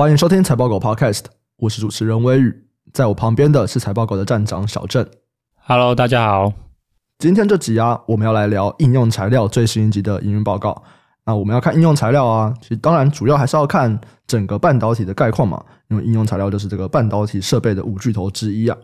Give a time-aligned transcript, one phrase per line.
[0.00, 1.24] 欢迎收听财报狗 Podcast，
[1.58, 2.64] 我是主持人威宇。
[2.90, 5.06] 在我旁边的是财报狗的站长小郑。
[5.56, 6.54] Hello，大家好。
[7.18, 10.82] 今天这集啊，我们要来聊应用材料最新一集的营运报告。
[11.26, 18.78] 那我们要看应用材料啊，其实当然主要还是要看整个半导体的概况嘛，因为应用材料就是这个半导体设备的五巨头之一啊。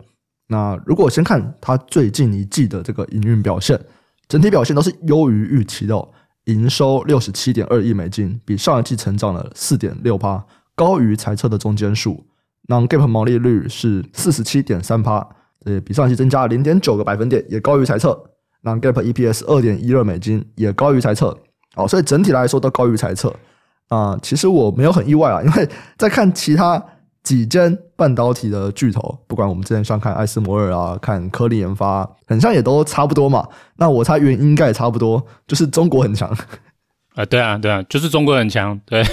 [0.49, 3.81] 那如果先看它最近一季的这个营运表现，
[4.27, 6.07] 整体表现都是优于预期的哦。
[6.45, 10.45] 营收六十七点二亿美金，比上一季成长了四点六趴，
[10.77, 12.23] 高于财测的中间数。
[12.69, 15.27] 那 Gap 毛利率是四十七点三趴，
[15.65, 18.17] 也比上期增加零点九个百分点，也高于财测。
[18.61, 21.35] 那 Gap EPS 二点一二美金，也高于财测。
[21.73, 23.33] 好，所以整体来说都高于财测。
[23.87, 26.83] 啊，其实我没有很意外啊，因为在看其他
[27.23, 33.47] 几间半导体的巨头，不管我们之前像看艾斯摩尔啊，看科力研发，很像也都差不多嘛。
[33.77, 36.29] 那我猜原因应该也差不多，就是中国很强。
[37.17, 39.03] 啊，对啊，对啊，就是中国很强，对，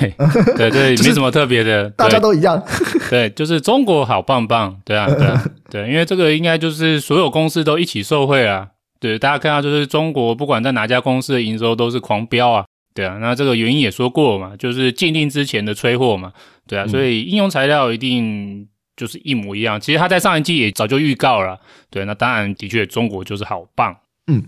[0.58, 2.62] 对 对，没什么特别的，大家都一样，
[3.08, 8.68] 对，就是中国好棒棒，对啊，对啊，对，因为这个应该就是所有公司都一起受惠啊，
[9.00, 16.30] 对，大家看到就是中国不管在哪家公司的营收都是狂飙啊，对啊，那这个原因也说过嘛，就是禁令之前的催货嘛，
[16.68, 21.58] 对啊，所以应用材料一定就是一模一样，其实他在上一季也早就预告了，
[21.90, 24.44] 对，那当然的确中国就是好棒，嗯。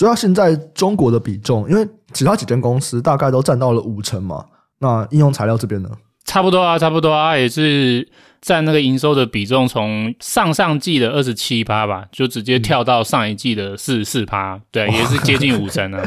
[0.00, 4.42] 主要现在中国的比重，因为其他几间公司大概都占到了五成嘛。
[4.78, 5.90] 那应用材料这边呢？
[6.24, 8.08] 差不多啊，差不多啊，也是
[8.40, 16.02] 占那个营收的比重，从上上季的二十七趴吧，就直接跳到上一季的四十四趴，对，也是接近五成 了，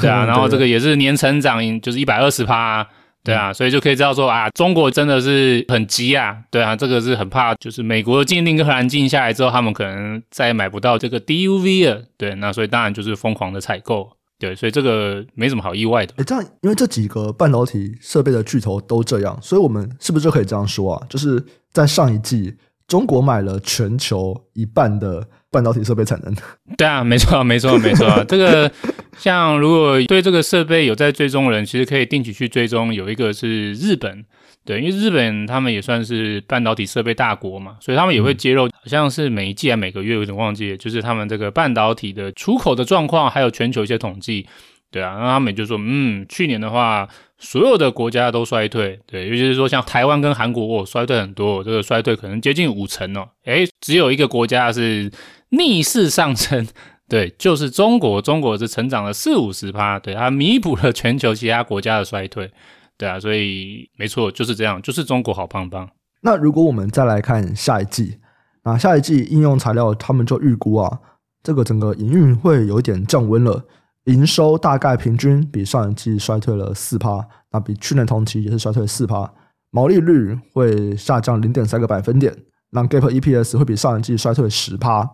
[0.00, 0.24] 对啊。
[0.24, 2.84] 然后这个也是年成长，就是一百二十趴。
[3.26, 16.14] 对啊，所以就可以知道说啊，中国真的是很急啊，对啊，这个是很怕，就是美国的禁令跟荷兰禁下来之后，他们可能再也买不到这个 DUV 了，对，那所以当然就是疯狂的采购，对，所以这个没什么好意外的。
[16.18, 21.06] 诶，这样，因为这几个半导体设备的巨头都这样，所以我们是不是就可以这样说啊？
[21.08, 22.54] 就是在上一季，
[22.86, 26.32] 中国买了全球一半的半导体设备产能。
[26.76, 28.70] 对啊，没错，没错，没错，这个。
[29.18, 32.92] 像如果对这个设备有在追踪的人，其实可以定期去追踪。
[32.92, 34.24] 有一个是日本，
[34.64, 44.46] 对，因为日本他们也算是半导体设备大国嘛，所以他们也会揭露，好像是每一季还每个月，有点忘记，就是他们这个半导体的出口的状况，还有全球一些统计，
[44.90, 55.10] 对啊，那他们就说，嗯，去年的话，所有的国家都衰退，对，尤其是说像台湾跟韩国，哦，衰退很多，这个衰退可能接近五成哦，诶，只有一个国家是
[55.50, 56.66] 逆势上升。
[57.08, 62.52] 对，就是中国，中国是成长了四五十趴，对，它弥补了全球其他国家的衰退，
[62.98, 65.88] 对啊，所以没错，就是这样，就是中国好棒棒。
[66.22, 68.18] 那如果我们再来看下一季，
[68.64, 70.98] 那下一季应用材料他们就预估啊，
[71.44, 73.64] 这个整个营运会有点降温了，
[74.06, 79.32] 营收大概平均比上一季衰退了四趴，那比去年同期也是衰退四趴，
[79.70, 82.36] 毛利率会下降零点三个百分点，
[82.70, 85.08] 那 Gap EPS 会比上一季衰退十趴。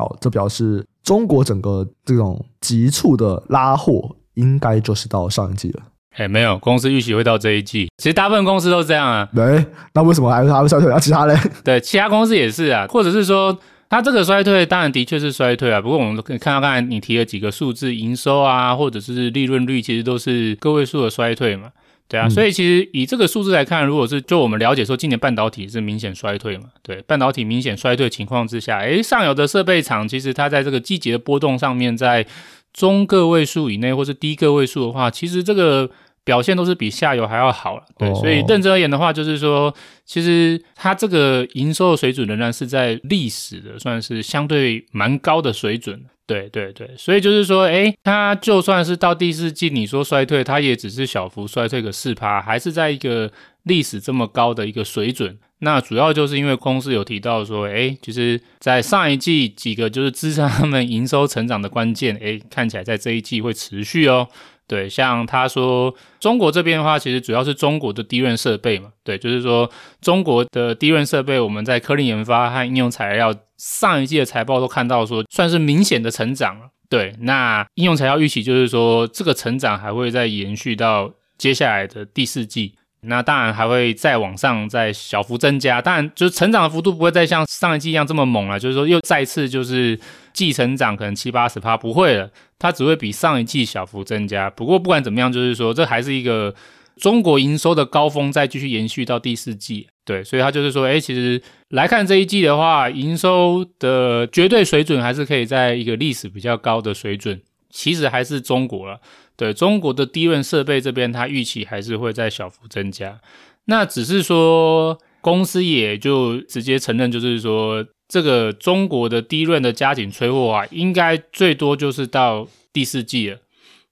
[0.00, 5.82] 好，这表示中国整个这种急促的拉货，应该就是到上一季了。
[6.16, 7.90] 哎，没有，公司预期会到这一季。
[7.98, 9.28] 其实大部分公司都这样啊。
[9.34, 9.62] 对，
[9.92, 10.88] 那为什么还是还会衰退？
[10.88, 11.38] 那其他嘞？
[11.62, 12.86] 对，其他公司也是啊。
[12.88, 13.54] 或者是说，
[13.90, 15.82] 它这个衰退，当然的确是衰退啊。
[15.82, 21.68] 不过我们可以看到刚才你提了几个数字，营收啊，或者是利润率，其实都是个位数的衰退嘛。
[22.10, 26.64] 对啊，所以其实以这个数字来看，如果是就我们了解说，今年半导体是明显衰退嘛？
[26.82, 32.26] 对，半导体明显衰退情况之下，诶，上游的设备厂其实它在这个季节的波动上面，在
[32.74, 35.88] 中个位数以内或是低个位数的话，其实这个
[36.24, 37.84] 表现都是比下游还要好了。
[37.96, 39.72] 对，所以认真而言的话，就是说，
[40.04, 46.02] 其实它这个营收的水准仍然是在历史的算是相对蛮高的水准。
[46.30, 53.28] 对对对，所以就是说，诶，它就算是到第四季，你说衰退，它也只是小幅衰退个四趴，还是在一个
[53.64, 55.36] 历史这么高的一个水准。
[55.58, 64.28] 那主要就是因为公司有提到说，诶，其实在上一季几个就是支撑他们营收成长的关键，诶，看起来在这一季会持续哦。
[64.68, 68.92] 对，像他说中国这边的话，其实主要是中国的低润设备嘛。
[69.02, 69.68] 对，就是说
[70.00, 76.70] 中国的低润设备，我们在科林研发和应用材料上一季的财报都看到说，算是明显的成长了。
[76.88, 82.74] 对，那应用材料预期就是说，这个成长还会再延续到接下来的第四季。
[83.02, 89.98] 那当然还会再往上再小幅增加，当然就是成长的幅度不会再像上一季一样这么猛了，就是说又再次就是
[90.34, 94.50] 季成长可能七八十趴不会了，它只会比上一季小幅增加。
[94.50, 96.54] 不过不管怎么样，就是说这还是一个
[96.96, 99.86] 中国营收的高峰，再继续延续到第四季。
[100.10, 109.00] 对，所以他就是说，哎，其实来看这一季的话，营收的绝对水准还是可以在一个历史比较高的水准，其实还是中国了。
[109.36, 113.20] 对中国的低润设备这边，它预期还是会在小幅增加。
[113.66, 123.38] 那只是说，公司也就直接承认，就是说，这个中国的低润的加紧催货啊，应该最多就是到第四季了。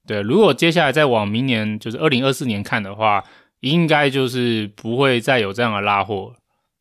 [0.04, 3.22] 对，如果接下来再往明年，就是二零二四年看的话，
[3.60, 6.34] 应该就是不会再有这样的拉货。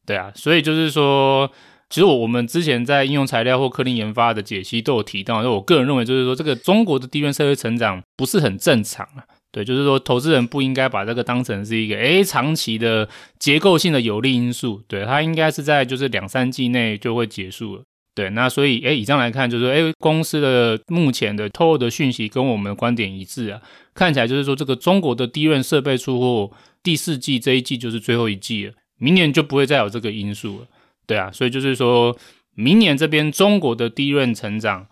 [0.06, 1.52] 对啊，所以就是说。
[1.90, 9.24] 其实我我们之前在应用材料或科林研发的解析都有提到，就我个人认为就是说，这个中国的低润设备成长不是很正常啊。
[9.54, 13.08] 对，就是说投资人不应该把这个当成是一个诶长期的
[13.40, 17.84] 结构性的有利因素，对，它应该是在就是两三季内就会结束了。
[18.18, 23.62] 对，那所以诶以上来看，就是说诶公司的目前的透露的讯息跟我们的观点一致啊，
[23.94, 30.68] 看起来就是说这个中国的低润设备出货第四季这一季就是最后一季了，明年就不会再有这个因素了。
[31.06, 32.18] 对啊，所以就是说，
[32.56, 34.88] 明年这边中国的低润成长，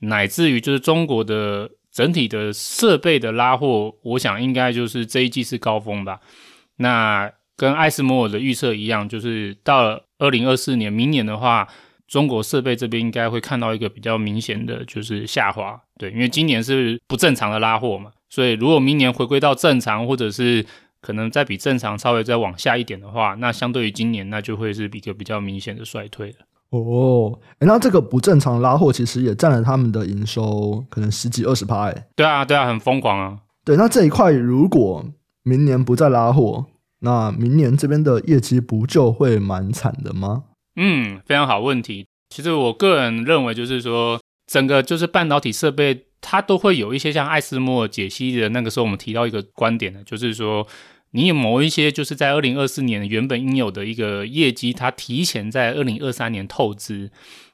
[0.00, 6.20] 乃至于就是中国的整体的设备的拉货，我想应该就是这一季是高峰吧。
[6.76, 11.66] 那跟艾斯摩尔的预测一样，就是到了二零二四年，明年的话，
[12.06, 15.80] 中国设备这边应该会看到一个比较明显的就是下滑。
[15.98, 20.64] 对，因为今年是不正常的拉货嘛，所以如果明年回归到正常，或者是
[21.00, 26.36] 可能再比正常稍微再往下一点的话，那相对于今年，那就会是一个比较明显的衰退了。
[26.70, 33.38] 哦，哎，那这个不正常拉货其实也占了他们的营收可能十几二十趴，哎，对啊，对啊，很疯狂啊。
[33.64, 35.04] 对，那这一块如果
[35.44, 36.66] 明年不再拉货，
[37.00, 40.44] 那明年这边的业绩不就会蛮惨的吗？
[40.76, 42.06] 嗯，非常好问题。
[42.30, 50.66] 其实我个人认为，就是说整个就是半导体设备，它都会有一些像艾斯莫尔解析的那个时候，我们提到一个观点呢，就是说。
[51.12, 57.10] 你有某一些就是在二零二四年原本应有的一个业绩，它提前在二零二三年透支，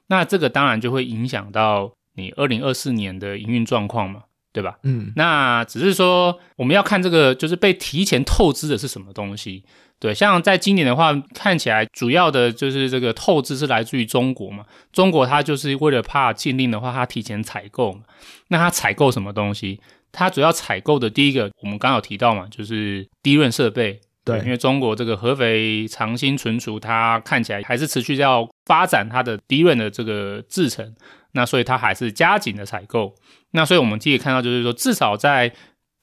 [0.07, 4.79] 那这个当然就会影响到你二零二四年的营运状况嘛，对吧？
[4.83, 9.63] 嗯，那只是说我们要看这个就是被提前透支的是什么东西，
[10.03, 18.01] 对，像在今年的话，看起来主要的就是这个透支是来自于中国嘛，中国它就是为了怕禁令的话，它提前采购嘛，
[18.49, 19.79] 那它采购什么东西？
[20.11, 24.01] 它主要采购的第一个，我们刚有提到嘛，就是低润设备。
[24.25, 30.93] 对，因为中国这个合肥长兴存储，它看起来还是持续要发展它的低润的这个制程，
[31.31, 33.15] 那所以它还是加紧的采购。
[33.51, 35.53] 那所以我们可以看到，就是说至少在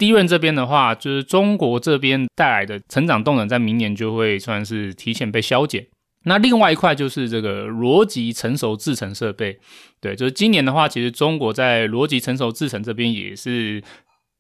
[0.01, 5.87] 低润这边的话，就是中国这边带来的成长动能，在明年就会算是提前被削减。
[6.25, 9.59] 那另外一块就是这个逻辑成熟制程设备，
[10.01, 13.83] 对，就是今年的话，其实中国在逻辑成熟制程这边也是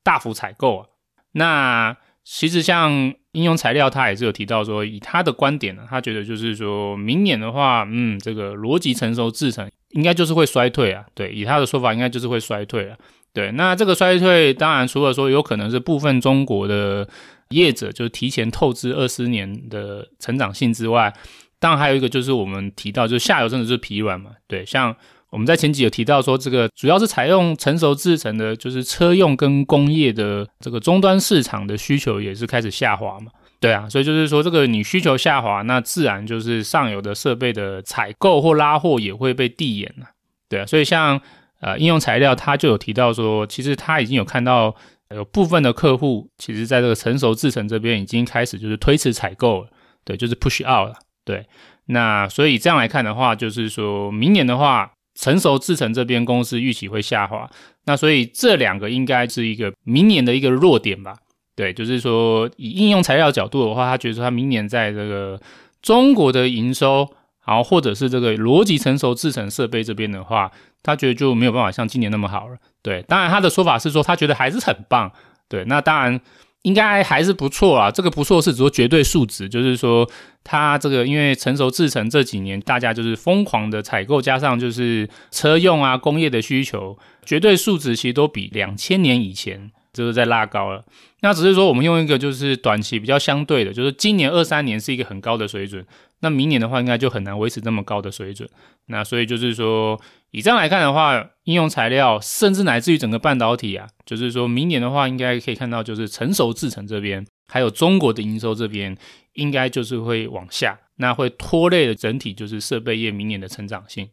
[0.02, 0.86] 大幅采购啊。
[1.32, 11.04] 那其实像应用材料，他也是有提到说，以他的观点呢，他觉得就是说明年的话，嗯，这个逻辑成熟制程应该就是会衰退啊。
[11.14, 12.96] 对，以他的说法，应该就是会衰退啊。
[13.32, 17.08] 对，那这个衰退当然除了说有可能是部分中国的
[17.50, 21.12] 业者就是提前透支二十年的成长性之外。
[21.58, 24.30] 当然，还有一个就是我们提到，就是下游真的是疲软嘛。
[24.48, 24.96] 对，像
[25.28, 33.30] 我们在前几有提到说，这个主要是采用成熟制成的，就是车用跟工业的这个终端市场的需求也是开始下滑嘛。
[33.60, 40.06] 对啊，所以就是说，这个你需求下滑，那自然就是上游的设备的采购或拉货也会被递延了。
[40.48, 41.20] 对啊，所以像
[41.60, 44.74] 呃应用材料，它就有提到说，其实它已经有看到
[45.14, 49.68] 有部分的客户，其实在这个成熟制程这边已经开始就是推迟采购了。
[50.04, 50.94] 对，就是 push out 了。
[51.24, 51.46] 对，
[51.86, 57.48] 那所以这样来看的话，就是说明年的话，成熟制程这边公司预期会下滑。
[57.84, 61.16] 那所以这两个应该是一个明年的一个弱点吧？
[61.54, 65.38] 对，就是说以应用材料角度的话，他觉得他明年在这个
[65.82, 67.06] 中国的营收，
[67.44, 70.50] 然后或者是这个逻辑成熟制程设备这边的话，
[70.82, 72.56] 他觉得就没有办法像今年那么好了。
[72.82, 75.10] 对，当然他的说法是说他觉得还是很棒。
[75.48, 76.20] 对，那当然。
[76.62, 80.06] 应该还是不错啊，这个不错是指说绝对数值，就是说
[80.44, 90.84] 它这个因为成熟制程这几年大家就是疯狂的采购，加上就是车用啊工业的需求，绝对数值其实都比两千年以前就是在拉高了。
[91.22, 95.82] 那只是说我们用一个就是短期比较相对的，就是今年二三年是一个很高的水准，
[96.20, 98.48] 那明年的话应该就很难维持这么高的水准。
[98.86, 100.00] 那所以就是说。
[100.32, 108.96] 以这样来看的话，应用材料甚至乃至于整个半导体啊，就是说明年的话，应该可以看到就是成熟制程这边还有中国的营收这边，
[109.32, 114.08] 应该就是会往下，那会拖累了整体就是设备业明年的成长性。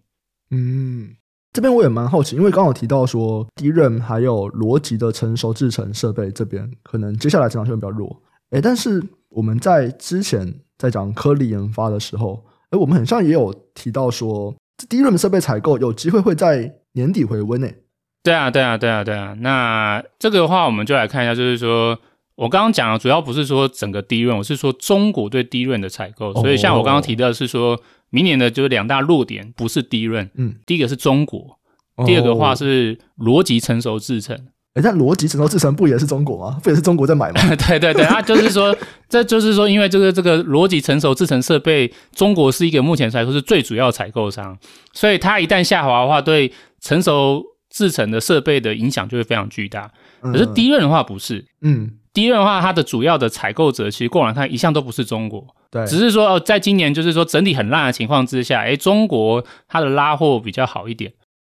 [0.49, 1.15] 嗯，
[1.53, 8.23] 这边我也蛮好奇，因为刚好提到说 d 任还有逻辑的成熟制程设备这边，可能接下来成长性比较弱。
[8.49, 14.55] 诶，但是我们在之前在讲颗粒研发的时候，诶，我们很像也有提到说
[14.89, 17.75] ，DRAM 设备采购有机会会在年底回温诶。
[18.23, 19.33] 对啊，对啊，对啊，对啊。
[19.39, 21.97] 那这个的话，我们就来看一下，就是说
[22.35, 26.33] 我刚刚讲的主要不是说整个 DRAM，我是说中国对 DRAM 的采购。
[26.33, 27.79] 所以像我刚刚提到的是说，
[28.09, 31.57] 明年的就是两大弱点，不是 DRAM，嗯，第一个是中国，
[32.05, 34.47] 第二个的话是逻辑成熟制程。
[34.77, 36.59] 诶，但逻辑成熟制成不也是中国吗？
[36.63, 37.41] 不也是中国在买吗？
[37.67, 38.75] 对 对对，他就是说，
[39.09, 44.57] 这就是说，因为这个这个逻辑成熟制成设备，中国是一个目前来说是最主要采购商，
[44.93, 47.43] 所以它一旦下滑的话，对成熟。
[47.69, 49.91] 制成的设备的影响就会非常巨大，
[50.21, 61.11] 可是 DRAM 的话不是，嗯，DRAM 的话它的主要的采购者其实过往看一向都不是中国，对，只是说哦，在今年就是说整体很烂的情况之下，诶，中国它的拉货比较好一点，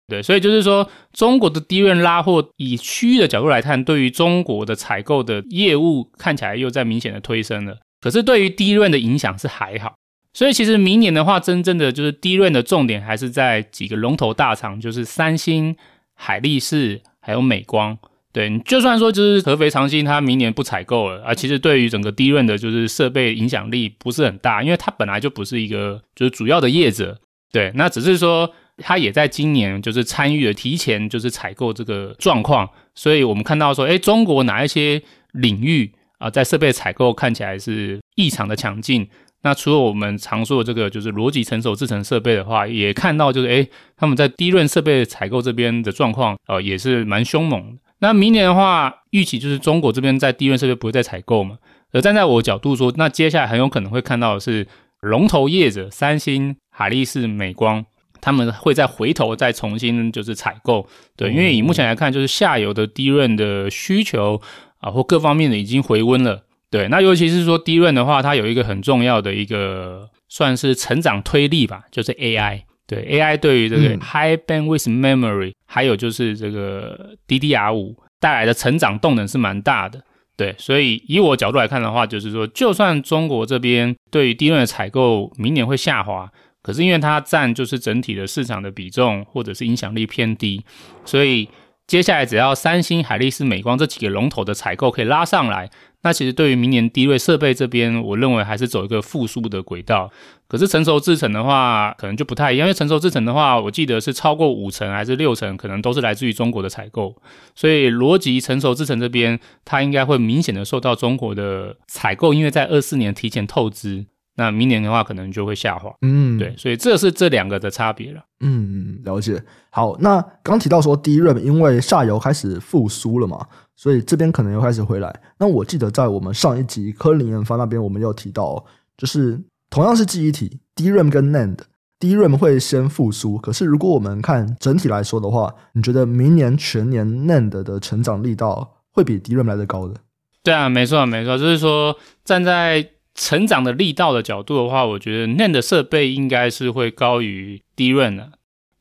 [0.08, 9.96] 对，所以就是说中国的低润拉货以区域的角度来看，对于中国的采购的业务看起来又在明显的推升了，可是对于低润的影响是还好，
[10.34, 15.76] 所以其实明年的话，真正的就是低润的重点还是在几个龙头大厂，就是三星。
[16.20, 17.96] 海力士还有美光，
[18.34, 27.20] 对，就算说就是合肥长兴，它明年不采购了啊，其实对于整个低润的就是设备影响力不是很大，因为它本来就不是一个就是主要的业者，
[27.52, 35.02] 对，那只是说它也在今年就是参与了提前就是采购这个状况，所以我们看到说，诶，中国哪一些
[35.34, 39.08] 领域啊，在设备采购看起来是异常的强劲。
[39.44, 47.82] 那除了我们常说的这个，就是逻辑成熟制成设备的话，也看到就是，诶，他们在 DRAM 设备采购这边的状况，呃，也是蛮凶猛的。
[48.00, 51.58] 那明年的话，预期就是中国这边在 DRAM 设备不会再采购嘛。
[51.94, 54.68] 而站在我角度说，那接下来很有可能会看到的是
[55.02, 57.86] 龙头业者三星、海力士、美光，
[58.22, 60.88] 他们会再回头再重新就是采购。
[61.16, 64.42] 对，因为以目前来看，就是下游的 DRAM 的需求
[64.80, 66.44] 啊，或各方面的已经回温了。
[66.70, 72.64] 对，那尤其是说 DRAM 的话，它有一个很重要的一个算是成长推力吧，就是 AI。
[72.86, 80.02] 对，AI 对于这个 High Bandwidth Memory，、嗯、还有就是这个 DDR 五带来的成长动能是蛮大的。
[80.38, 86.32] 对，所以以我角度来看的话，就是说，就算中国这边对于 DRAM 的采购明年会下滑，
[86.68, 90.66] 可是因为它占就是整体的市场的比重或者是影响力偏低，
[91.06, 91.48] 所以
[91.88, 95.70] 接下来只要三星、海力士、美光这几个龙头的采购可以拉上来。
[96.02, 100.12] 那其实对于明年低位设备这边，我认为还是走一个复苏的轨道。
[100.50, 107.16] 可是成熟制程的话，可能就不太一样，因为成熟制程的话，我记得是超过五成还是六成，可能都是来自于中国的采购。
[107.56, 114.06] 所以逻辑成熟制程这边，它应该会明显的受到中国的采购，因为在二四年提前透支。
[114.38, 115.94] 那明年的话，可能就会下滑。
[116.02, 118.24] 嗯，对，所以这是这两个的差别了。
[118.40, 119.44] 嗯，了解。
[119.70, 123.46] 好，那刚提到说 DRAM 因为下游开始复苏了嘛。
[123.80, 125.22] 所以这边可能又开始回来。
[125.38, 128.66] 那我记得在我们上一集科林研发那边，我们有提到，
[128.98, 129.40] 就是
[129.70, 133.38] 同样是记忆体，DRAM 跟 NAND，DRAM 会先复苏。
[133.38, 139.94] 可是如果我们看整体来说的话，你觉得明年全年 NAND 的成长力道会比 DRAM 来得高的？
[140.42, 142.84] 对啊，没错没错，就是说站在
[143.18, 148.32] 成长的力道的角度的话，我觉得 NAND 设备应该是会高于 DRAM 的。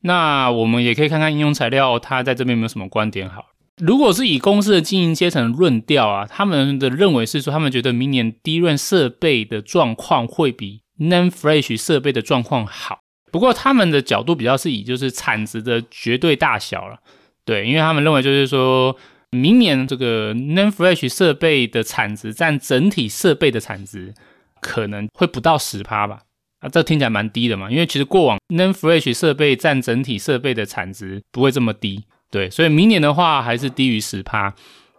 [0.01, 3.47] 那我们也可以看看应用材料，它在这边有没有什么观点好？
[3.81, 12.99] 如果是以公司的经营阶层论调啊，他们的认为是说，他们觉得明年 DRAM 设备的状况会比 NAND Flash 设备的状况好。
[13.31, 16.97] 不过他们的角度比较是以就是产值的绝对大小了，
[17.43, 18.95] 对，因为他们认为就是说
[19.31, 24.13] 明年这个 NAND Flash 设备的产值占整体设备的产值
[24.61, 26.19] 可能会不到十趴吧，
[26.59, 32.03] 啊，这听起来蛮低的嘛，因为其实过往 NAND Flash 设备占整体设备的产值不会这么低。
[32.29, 34.53] 对，所以明年的话还是低于十趴，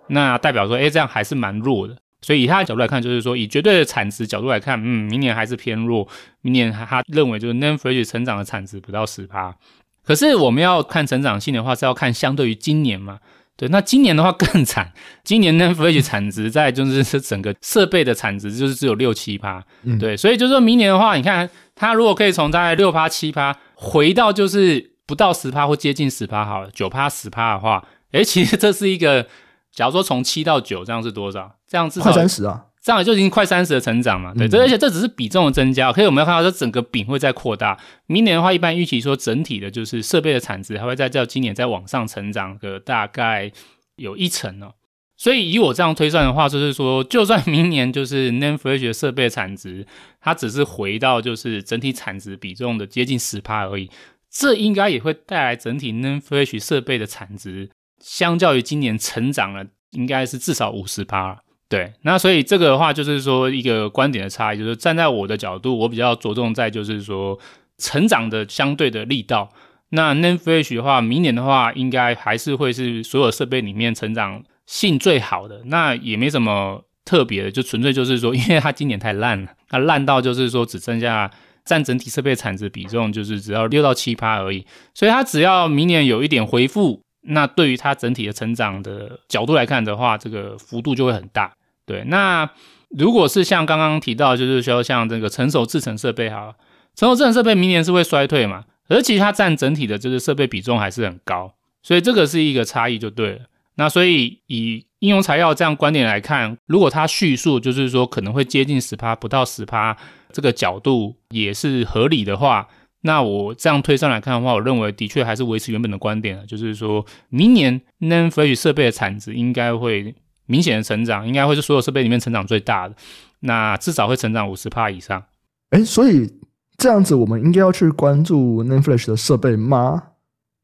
[0.09, 1.97] 那代表说，哎，这样还是蛮弱的。
[2.21, 6.09] 所以以他的角度来看，就是说，以绝对的产值角度来看，嗯，明年还是偏弱。
[6.41, 9.55] 明年他认为就是 NAND Flash 成长的产值不到十趴。
[10.03, 13.19] 可是我们要看成长性的话，是要看相对于今年嘛？
[13.59, 14.91] 对，那今年的话更惨，
[15.23, 19.63] 今年 NAND Flash 产值在就是整个设备的产值就是只有六七趴。
[19.83, 24.93] 嗯，对，所以就是说明年的话，你看它如果可以从大概六趴七趴回到就是。
[25.09, 29.27] 不到十趴或接近十趴好了，九趴十趴的话，诶，其实这是一个，
[29.73, 31.51] 假如说从七到九，这样是多少？
[31.67, 34.33] 这样至少快三十啊，这样就已经快三十的成长嘛。
[34.33, 37.79] 对，这、嗯、而且这只是比重的增加，可以我们要看到这整个饼会在扩大。
[38.07, 43.53] 明年的话，一般预期说整体的就是设备的产值还会再较今年再往上成长个大概
[43.97, 44.73] 有一成哦。
[45.19, 49.87] 所以以我这样推算的话，就是说，就算明年就是 NAND Flash 的设备产值，
[50.23, 53.91] 它只是回到就是整体产值比重的接近十趴而已，
[54.31, 57.69] 这应该也会带来整体 NAND Flash 设备的产值，
[58.03, 61.43] 相较于今年成长了，应该是至少五十趴。
[61.69, 67.39] 对，那所以这个的话，就是说一个观点的差异，就是站在我的角度，我比较着重在就是说
[67.77, 69.51] 成长的相对的力道。
[69.91, 75.63] 那 NAND Flash 的话，明年的话，应该还是会是所有设备里面成长性最好的。
[75.67, 81.31] 那也没什么特别的，就纯粹就是说，因为它今年太烂了，它烂到就是说只剩下
[81.67, 84.67] 占整体设备产值比重就是只要六到七趴而已。
[84.95, 91.53] 所以它只要明年有一点恢复，那对于它整体的成长的角度来看的话，这个幅度就会很大。
[91.89, 92.49] 对，那
[92.91, 96.55] 如果是像刚刚提到，就是说像这个成熟制程设备哈，
[96.95, 98.65] 成熟制程设备明年是会衰退嘛？
[98.89, 103.41] 而其实它占整体的就是设备比重还是很高，所以这个是一个差异就对了。
[103.77, 109.97] 那所以以应用材料这样观点来看，如果它叙述就是说可能会接近十趴，不到十趴，
[110.33, 112.69] 这个角度也是合理的话，
[113.03, 120.15] 那我这样推算来看的话，我认为的确还是维持原本的观点，就是说明年 n a n f l a s h 设备的产值应该会。
[120.49, 122.97] 明显的成长应该会是所有设备里面成长最大的，
[123.41, 125.23] 那至少会成长五十帕以上。
[125.71, 126.29] 哎，所以
[126.77, 130.03] 这样子我们应该要去关注 NAND Flash 的设备吗？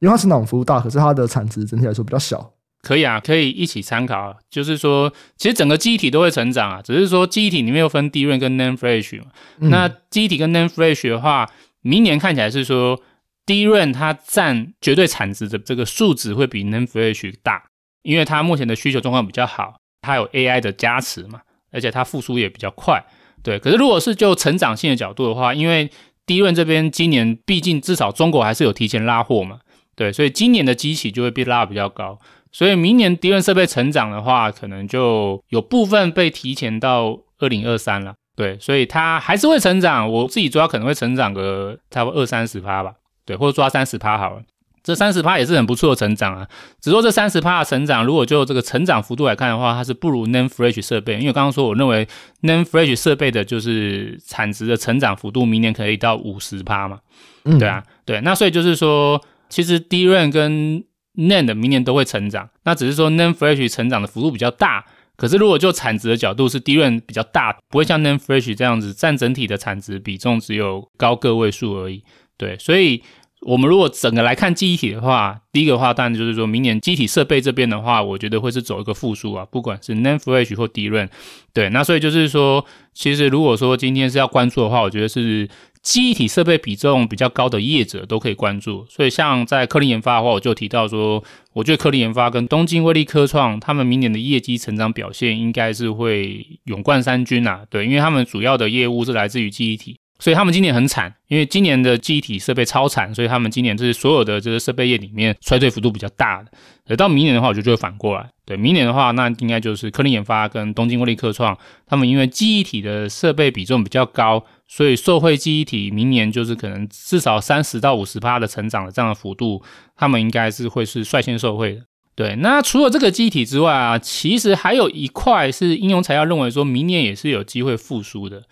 [0.00, 2.52] 因为它成长幅度大，可是它的产值整体来说比较小。
[2.82, 4.36] 可以啊，可以一起参考。
[4.50, 9.26] 就是说，其实整个记忆体都会成长啊，只是说记忆体里面又分 DRAM 跟 NAND Flash 嘛。
[9.60, 11.50] 嗯、那记忆体跟 NAND Flash 的话，
[11.80, 13.00] 明年看起来是说
[13.46, 17.62] DRAM 它占绝对产值的这个数值会比 NAND Flash 大。
[18.04, 21.40] 因为它目前的需求状况比较好，它有 AI 的加持嘛，
[21.72, 23.02] 而且它复苏也比较快，
[23.42, 23.58] 对。
[23.58, 25.90] 可是如果是就成长性的角度的话，因为
[26.26, 29.58] 低润这边今年毕竟至少中国还是有提前拉货嘛，
[29.96, 32.18] 对，所以今年的机器就会被拉比较高，
[32.52, 42.94] 所以明年低润设备成长的话，可能就有部分被提前到二零二三了，对，所以它还是会成长，我自己主要可能会成长个差不多二三十趴吧，
[43.24, 44.42] 对，或者抓三十趴好了。
[44.84, 46.46] 这三十趴也是很不错的成长啊，
[46.78, 52.06] 只说这三十趴的成长，如果就这个成长幅度来看的话，它是不如 Nan Fresh 设备，因为刚刚说我认为
[52.42, 57.00] Nan Fresh 设备的就是产值的成长幅度，明年可以到五十趴嘛，
[57.46, 59.18] 嗯，对啊，对，那所以就是说，
[59.48, 60.84] 其实 D r a n 跟
[61.16, 64.84] NAND 明年都会成长，那只是说 Nan Fresh 成长的幅度比较大，
[65.16, 72.04] 可是如果就产值的角度是 DRAM 比较大，不会像 Nan Fresh 这样子占整体的产值比重只有高个位数而已，
[72.36, 73.02] 对，所以。
[73.44, 81.08] 我们如果整个来看记忆体的话，第一个话当然就是说明年记忆体设备这边的话，我觉得会是走一个复苏啊，不管是 NAND Flash 或 DRAM，
[81.52, 85.48] 对，那所以就是说，其实如果说今天是要关注的话，我觉得是
[85.82, 88.86] 记忆体设备比重比较高的业者都可以关注。
[88.88, 99.98] 所以像在科林研发的话，我就提到说，我觉得科林研发跟东京威力科创他们明年的业绩成长表现应该是会勇冠三军啊，对，因为他们主要的业务是来自于记忆体。
[100.20, 106.50] 所以他们今年很惨，因为今年的记忆体设备超惨，所以他们今年这是所有的这个设备业里面衰退幅度比较大的。
[106.86, 108.28] 而到明年的话，我觉得就会反过来。
[108.46, 119.62] 对，明年的话，那应该就是科林研发跟东京威力科创，他们因为记忆体的设备比重比较高，所以受惠记忆体明年就是可能至少三十到五十趴的成长的这样的幅度，
[119.96, 121.82] 他们应该是会是率先受惠的。
[122.14, 128.42] 对，那除了这个记忆体之外啊，其实还有一块是应用材料认为说明年也是有机会复苏的。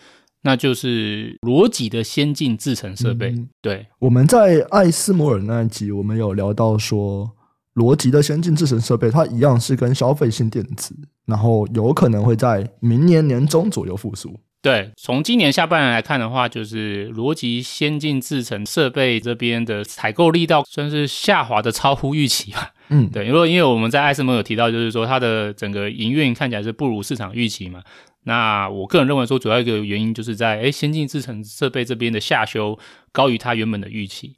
[0.42, 3.30] 那就是逻辑的先进制程设备。
[3.30, 7.30] 嗯、对，我们在艾斯摩尔那一集，我们有聊到说，
[7.74, 10.94] 逻辑的先进制程设备，它一样是跟消费性电子，
[11.26, 14.38] 然后有可能会在明年年中左右复苏。
[14.60, 22.70] 对，从今年下半年来看的话，就是逻辑先进制程设备这边的采购力道算是下滑的超乎预期吧。
[22.88, 27.82] 嗯，对，因为因为我们在艾斯摩尔有提到，就是说它的整个营运看起来是不如市场预期嘛。
[28.24, 32.78] 那我个人认为说，主要一个原因就是在诶先进制程设备这边的下修
[33.10, 34.36] 高于它原本的预期。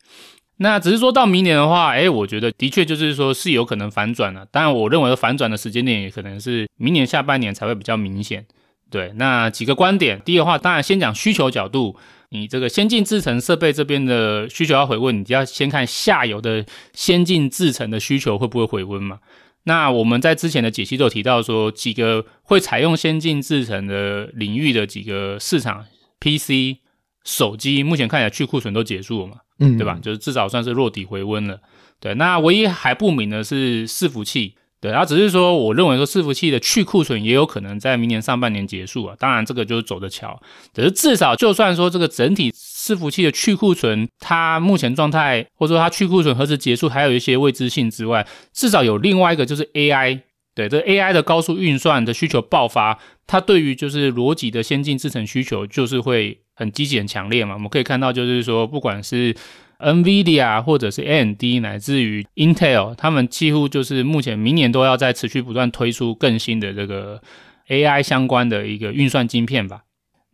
[0.58, 4.46] 那只是说到明年的话，诶我觉得的确就是说是有可能反转了。
[4.50, 8.46] 当然，我认为反转的时间点也可能是明年下半年才会比较明显。
[8.90, 11.96] 对，那几个观点，第一的话，当然先讲需求角度，
[12.28, 19.18] 你这个先进制程设备这边的需求要回温，你就要先看下游的先进制程的需求会不会回温嘛。
[19.64, 25.86] 那我们在之前的解析都有提到说，几个会采用先进制程的领域的几个市场
[26.20, 26.78] ，PC、
[27.24, 29.98] 手机，目前看起来去库存都结束了嘛，嗯，对吧？
[30.02, 31.60] 就是至少算是落底回温了。
[31.98, 39.16] 对，那唯一还不明的是伺服器，对，它只是说，我认为说伺服器的去库存也有可能在明年上半年结束啊。
[39.18, 40.42] 当然，这个就是走着瞧，
[40.74, 42.52] 只是至少就算说这个整体。
[42.84, 50.20] 伺服器的去库存，它目前状态或者说它去库存何时结束，还有一些未知性之外，至少有另外一个就是 AI
[50.54, 57.54] 对，这 AI 的高速运算的需求爆发，它对于就是逻辑的先进制程需求就是会很积极、很强烈嘛。
[57.54, 59.34] 我们可以看到，就是说，不管是
[59.78, 67.20] NVIDIA 或者是 AMD，乃至于 Intel，他们几乎就是目前明年都要在持续不断推出更新的这个
[67.68, 69.83] AI 相关的一个运算晶片吧。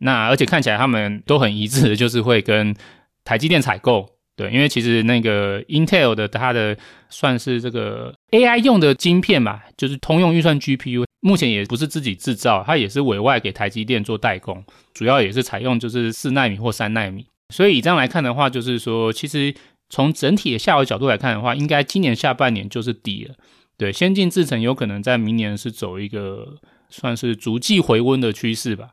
[0.01, 2.75] 那而且看起来他们都很一致，就是会跟
[3.23, 4.09] 台积电采购。
[4.35, 6.75] 对，因为其实那个 Intel 的它的
[7.09, 17.27] 算是这个 AI 用的晶片吧，就是通用运算 GPU，目前也不是自己制造，它也是委外给台积电做代工，主要也是采用就是四纳米或三纳米。
[17.53, 19.53] 所以以这样来看的话，就是说，其实
[19.89, 23.35] 从整体的下游角度来看的话，应该今年下半年就是底了。
[23.77, 26.55] 对，先进制程有可能在明年是走一个
[26.89, 28.91] 算是逐季回温的趋势吧。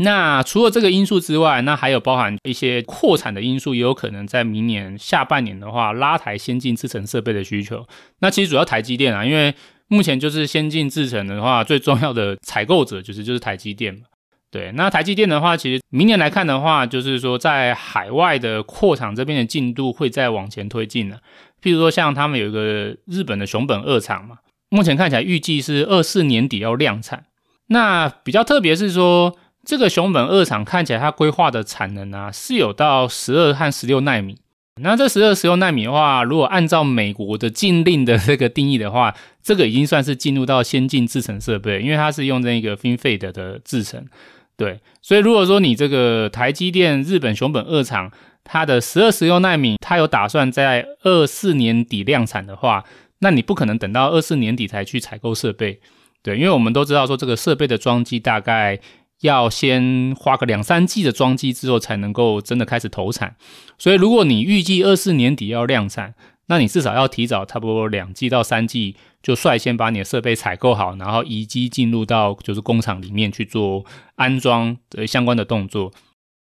[0.00, 7.84] 那除了这个因素之外，那还有包含一些扩产的因素，也有可能在明年下半年的话拉抬先进制程设备的需求。
[8.20, 9.52] 那其实主要台积电啊，因为
[9.88, 14.02] 目前就是先进制程的话，最重要的采购者就是就是台积电嘛。
[14.52, 21.16] 对，那台积电的话，其实明年来看的话，就是说在海外的扩厂这边的进度会再往前推进了。
[21.60, 24.36] 譬如说像他们有一个日本的熊本二厂嘛，
[24.70, 27.24] 目前看起来预计是二四年底要量产。
[27.66, 29.36] 那比较特别是说。
[29.68, 34.38] 这个熊本二厂看起来，它规划的产能啊是有到十二和十六奈米。
[34.80, 44.06] 那这十二、十六奈米的话，如果按照美国的禁令的这个定义的话，这个已经算是进入到先进制程设备，因为它是用这个 FinFET 的制程。
[44.56, 48.10] 对，所以如果说你这个台积电日本熊本二厂，
[48.44, 52.84] 它的十二、十六奈米，它有打算在二四年底量产的话，
[53.18, 55.78] 那你不可能等到二四年底才去采购设备。
[56.22, 58.80] 对，因为我们都知道说这个设备的装机大概。
[59.20, 63.36] 要先花个两三季的装机之后，才能够真的开始投产。
[63.78, 66.14] 所以，如果你预计二四年底要量产，
[66.46, 75.92] 那你至少要提早差不多两季到三季，就率先把你的设备采购好，然后移机进入到就是工厂里面去做安装的相关的动作。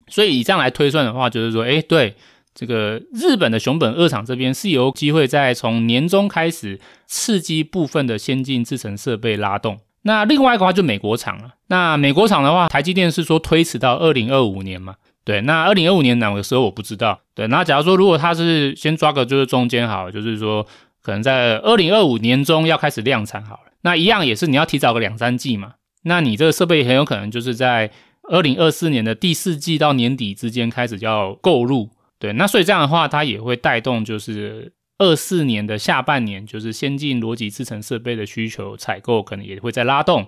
[0.08, 2.16] 所以，以这样来推算的话，就是说，诶，对，
[2.54, 9.80] 这个日本的熊本二厂这边是有机会在从年中开始刺激部分的先进制程设备拉动。
[10.04, 11.56] 那另外一个话就美国厂了。
[11.68, 14.96] 那美国厂的话，台积电是说推迟到二零二五年嘛？
[15.24, 17.22] 对，那二零二五年哪个时候我不知道。
[17.34, 20.66] 对，那假如说如果他是先抓个就是中间好，就是说
[21.02, 23.72] 可能在二零二五年中要开始量产好了。
[23.82, 25.76] 那一样也是你要提早个两三季嘛？
[26.04, 27.90] 那你这个设备很有可能就是在
[28.30, 31.90] 二零二四年的第四季到年底之间开始要购入。
[32.20, 34.74] 对，那所以这样的话，它也会带动就是。
[35.04, 40.26] 二四年的下半年，就是先进逻辑制程设备的需求采购可能也会在拉动。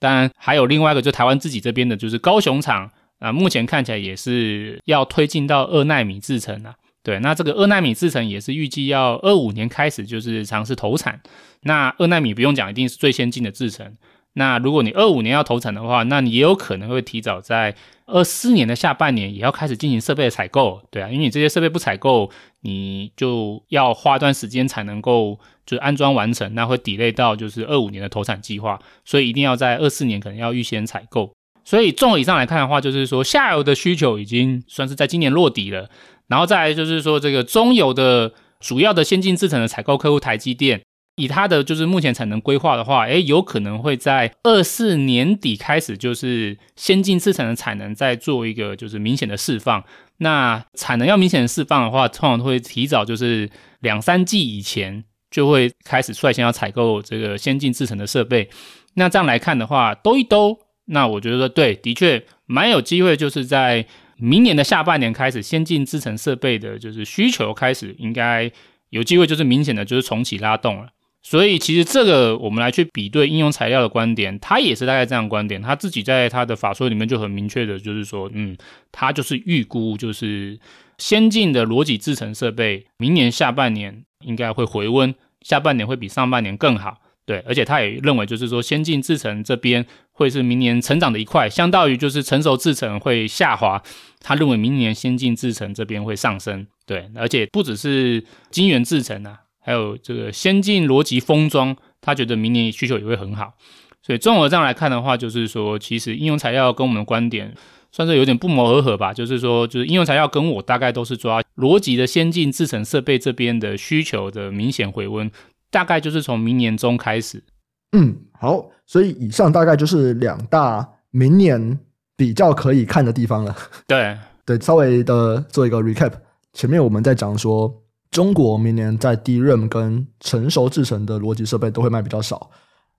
[0.00, 6.74] 当然，还有另外一个，就台湾自己这边的，就是高雄厂啊，目前看起来也是要推进到二纳米制程啊。
[7.04, 11.20] 对，那这个二纳米制程也是预计要二五年开始就是尝试投产。
[11.62, 13.96] 那二纳米不用讲，一定是最先进的制程。
[14.38, 31.32] 那如果你二五年要投产的话，那你也有可能会提早在二四年的下半年也要开始进行设备的采购，对啊，因为你这些设备不采购，你就要花一段时间才能够就是安装完成，那会 delay 到就是二五年的投产计划，所以一定要在二四年可能要预先采购。
[31.64, 35.88] 所以综合以上来看的话，就是说下游的需求已经算是在今年落底了，
[36.28, 40.82] 然后再来就是说这个中游的主要的先进制程的采购客户台积电。
[41.16, 49.82] 以它的就是目前产能规划的话，诶，有可能会在二四年底开始，就是先进制程的产能再做一个就是明显的释放。
[50.18, 53.50] 那产能要明显的释放的话，通常会提早就是
[53.80, 58.50] 两三季以前就会开始率先要采购这个先进制程的设备。
[58.94, 63.86] 那这样来看的话，兜一兜，那我觉得对，的确蛮有机会，就是在
[64.18, 68.50] 明年的下半年开始，先进制程设备的就是需求开始应该
[68.90, 70.88] 有机会，就是明显的就是重启拉动了。
[71.28, 75.60] 所以其实这个我们来去比对应用材料的观点，他也是大概这样观点。
[75.60, 78.56] 他自己在他的法说里面就很明确的，就是说，嗯，
[78.92, 80.56] 他就是预估，就是
[80.98, 86.98] 先进的逻辑制程设备明年下半年应该会回温，下半年会比上半年更好。
[87.24, 93.82] 对，而且他也认为，就是说先进制程这边会是明年成长的一块，相当于就是成熟制程会下滑。
[94.20, 96.68] 他认为明年先进制程这边会上升。
[96.86, 99.40] 对，而且不只是晶圆制程啊。
[99.66, 103.54] 还有这个先进逻辑封装，他觉得明年需求也会很好，
[104.00, 107.52] 所以综合这样来看的话，就是说其实应用材料跟我们的观点
[107.90, 109.12] 算是有点不谋而合吧。
[109.12, 115.28] 就是说，就是应用材料跟我大概都是抓逻辑的先进制程设备这边的需求的明显回温，
[115.72, 117.42] 大概就是从明年中开始。
[117.90, 121.80] 嗯，好，所以以上大概就是两大明年
[122.16, 123.56] 比较可以看的地方了。
[123.88, 126.12] 对对，稍微的做一个 recap，
[126.52, 127.82] 前面我们在讲说。
[128.16, 132.50] 中国明年在 DRAM 跟成熟制程的逻辑设备都会卖比较少，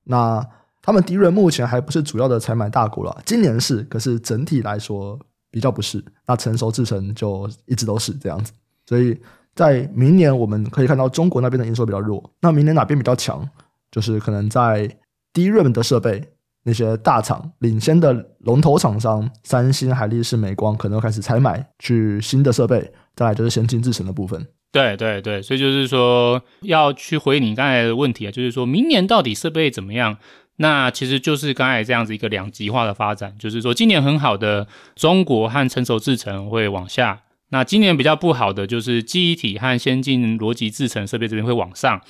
[0.03, 0.47] 那
[0.80, 6.06] 他们低润目前还不是主要的采买大国了，今年是，可是整体来说比较不是。
[6.27, 8.51] 那成熟制程就一直都是这样子，
[8.86, 9.19] 所以
[9.56, 12.23] 在明年我们可以看到中国那边的营收比较弱。
[12.39, 13.43] 那明年哪边比较强？
[13.89, 14.88] 就是可能在
[15.34, 16.23] 低润的设备，
[16.62, 22.93] 那些大厂领先的龙头厂商，三星、海力士、美光可能开始采买去新的设备。
[23.15, 24.47] 再来就是先进制程的部分。
[24.71, 30.17] 对对对，所以就是说要去回你刚才的问题啊，就是说明年到底设备怎么样？
[30.58, 42.01] 那其实就是刚才这样子一个两极化的发展，就是说今年很好的中国和成熟制程会往下，那今年比较不好的就是记忆体和先进逻辑制程设备这边会往上。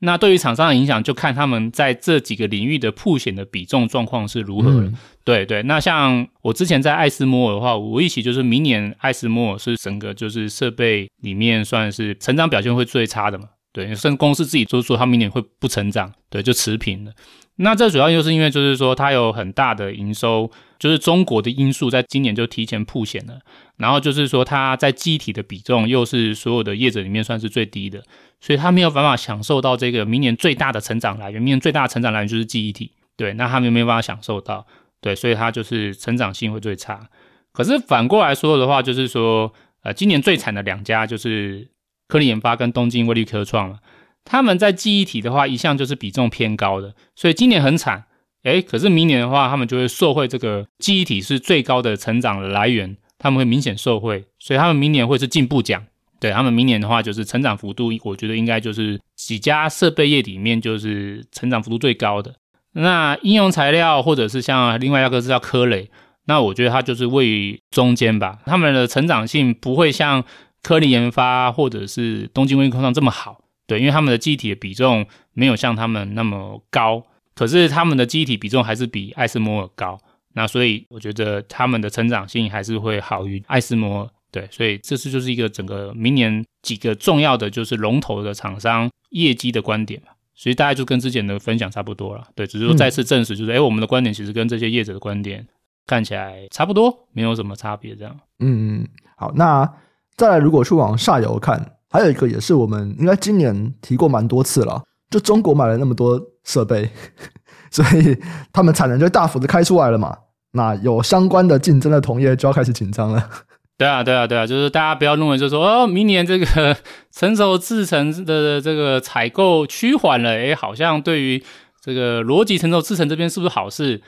[0.00, 4.82] 那对于厂商的影响，就看他们在这几个领域的铺显的比重状况是如何了。
[4.82, 4.94] 嗯、
[5.26, 13.48] 对对，那像我之前在艾斯摩尔的话，我预期就是明年艾斯摩尔是整个就是设备里面算是成长表现会最差的嘛。
[13.72, 17.10] 对，甚至公司自己都说他明年会不成长，对，就持平了。
[17.56, 23.40] 那这主要就是因为就是说它有很大的营收，就是中国的因素在今年就提前曝险了。
[23.78, 28.00] 然后就是说它在记忆体的比重又是所有的业者里面算是最低的，
[28.40, 31.42] 所以它没有办法享受到这个明年最大的成长来源。
[31.42, 34.66] 明年最大的成长来源就是记忆体，对，那他们没有办法享受到，
[35.00, 37.08] 对，所以它就是成长性会最差。
[37.52, 41.68] 可是反过来说的话，就是说，呃，今年最惨的两家就是。
[42.08, 43.80] 科林研发跟东京威力科创了，
[44.24, 48.04] 他们在记忆体的话，一向就是比重偏高的，所以今年很惨。
[48.44, 55.84] 诶，可是明年的话，他们就会受惠这个记忆体是最高的成长的来源，他们会明显受惠，所以他们明年会是进步奖。
[56.20, 62.32] 对，他们明年的话，就是成长幅度，我觉得应该就是几家设备业里面就是成长幅度最高的。
[62.76, 65.90] 那应用材料或者是像另外一个是叫科磊，
[66.26, 70.24] 那我觉得它就是位于中间吧，他们的成长性不会像。
[70.62, 77.00] 科林研发或者是东京微空上这么好，对，因为他们的机体的比重没有像他们那么高，
[77.36, 79.96] 可是他们的机体比重还是比艾斯摩尔高，
[80.34, 95.48] 那所以我觉得他们的成长性还是会好于艾斯摩尔，对，所以这次就是一个整个明年几个重要的就是龙头的厂商业绩的观点嘛，所以大概就跟之前的分享差不多了，对，只是说再次证实就是，哎、嗯，我们的观点其实跟这些业者的观点
[95.86, 98.16] 看起来差不多，没有什么差别，这样。
[98.38, 99.68] 嗯嗯，好，那。
[100.16, 106.88] 再来，如果去往下游看，还有一个也是我们应该今年提过蛮多次了，就中国买了那么多设备，
[107.70, 108.18] 所以
[108.50, 110.16] 他们产能就大幅的开出来了嘛。
[110.52, 113.28] 那有相关的竞争的同业就要开始紧张了。
[113.78, 116.76] 对啊，对啊，对啊，就是大家不要认为就是说哦，明年这个
[117.12, 121.42] 成熟制程的这个采购趋缓了，诶，好像对于
[121.82, 124.00] 这个逻辑成熟制程这边是不是好事？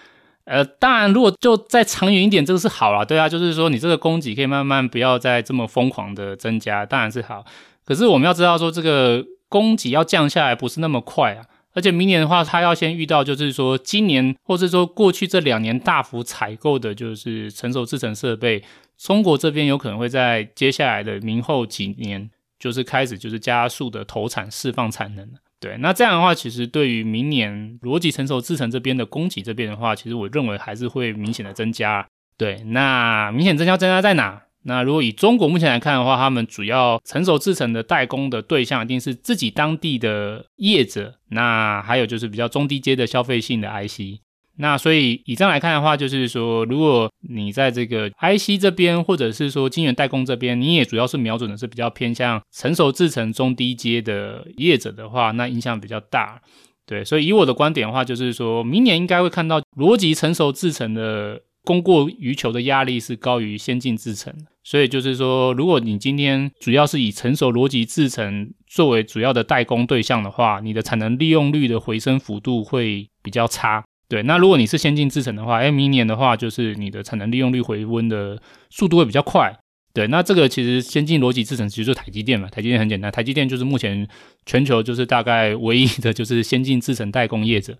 [0.45, 7.45] 呃，当然，如果就再长远一点，这个是好啦，对啊，就是说你这个供给可以慢慢不要再这么疯狂的增加，当然是好。
[7.85, 18.63] 可是我们要知道说，这个供给要降下来不是那么快啊，而且明年的话，它要先遇到就是说今年或是说过去这两年大幅采购的就是成熟制程设备，
[18.99, 25.29] 中国这边有可能会在接下来的明后几年就是开始就是加速的投产释放产能。
[25.61, 32.07] 对，那这样的话，其实对于明年逻辑成熟制程这边的供给这边的话，其实我认为还是会明显的增加。
[32.37, 34.43] 对，那明显增加增加在哪？
[34.63, 44.21] 那如果以中国目前来看的话，他们主要成熟制程的代工的对象一定是自己当地的业者，那还有就是比较中低阶的消费性的 IC。
[44.61, 56.43] 那所以以上来看的话，就是说，如果你在这个 IC 这边，或者是说晶圆代工这边，你也主要是瞄准的是比较偏向成熟制程中低阶的业者的话，那影响比较大。
[56.85, 64.35] 对，所以以我的观点的话，就是说明年应该会看到逻辑成熟制程的供过于求的压力是高于先进制程。
[64.65, 73.85] 所以就是说，如果你今天主要是以成熟逻辑制程作为主要的代工对象的话，你的产能利用率的回升幅度会比较差。
[74.09, 78.41] 对，那如果你是先进制程的话，哎，明年的话就是你的产能利用率回温的
[78.71, 79.55] 速度会比较快。
[79.93, 84.09] 对，那这个其实先进逻辑制程其实就是台积电嘛，台积电很简单，台积电就是目前
[84.47, 87.77] 全球就是大概唯一的就是先进制程代工业者。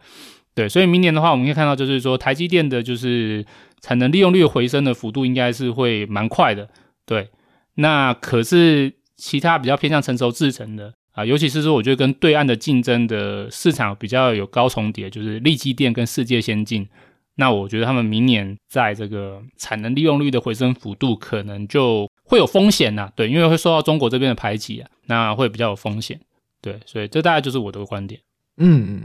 [0.55, 3.47] 对，所以明年的话，我们可以看到就是说台积电的就是
[3.81, 6.69] 产能利用率回升的幅度应该是会蛮快的。
[7.07, 7.31] 对，
[7.77, 10.93] 那可是其他比较偏向成熟制程的。
[11.19, 16.89] 啊，尤其是说，我觉得跟对岸的竞争的市场比较有高重叠，就是力积电跟世界先进。
[17.35, 23.11] 那我觉得他们明年在这个产能利用率的回升幅度，可能就会有风险呐。
[23.17, 26.21] 对，因为会受到中国这边的排挤啊，那会比较有风险。
[26.63, 28.21] 对，所以这大概就是我的观点。
[28.59, 29.01] 嗯嗯，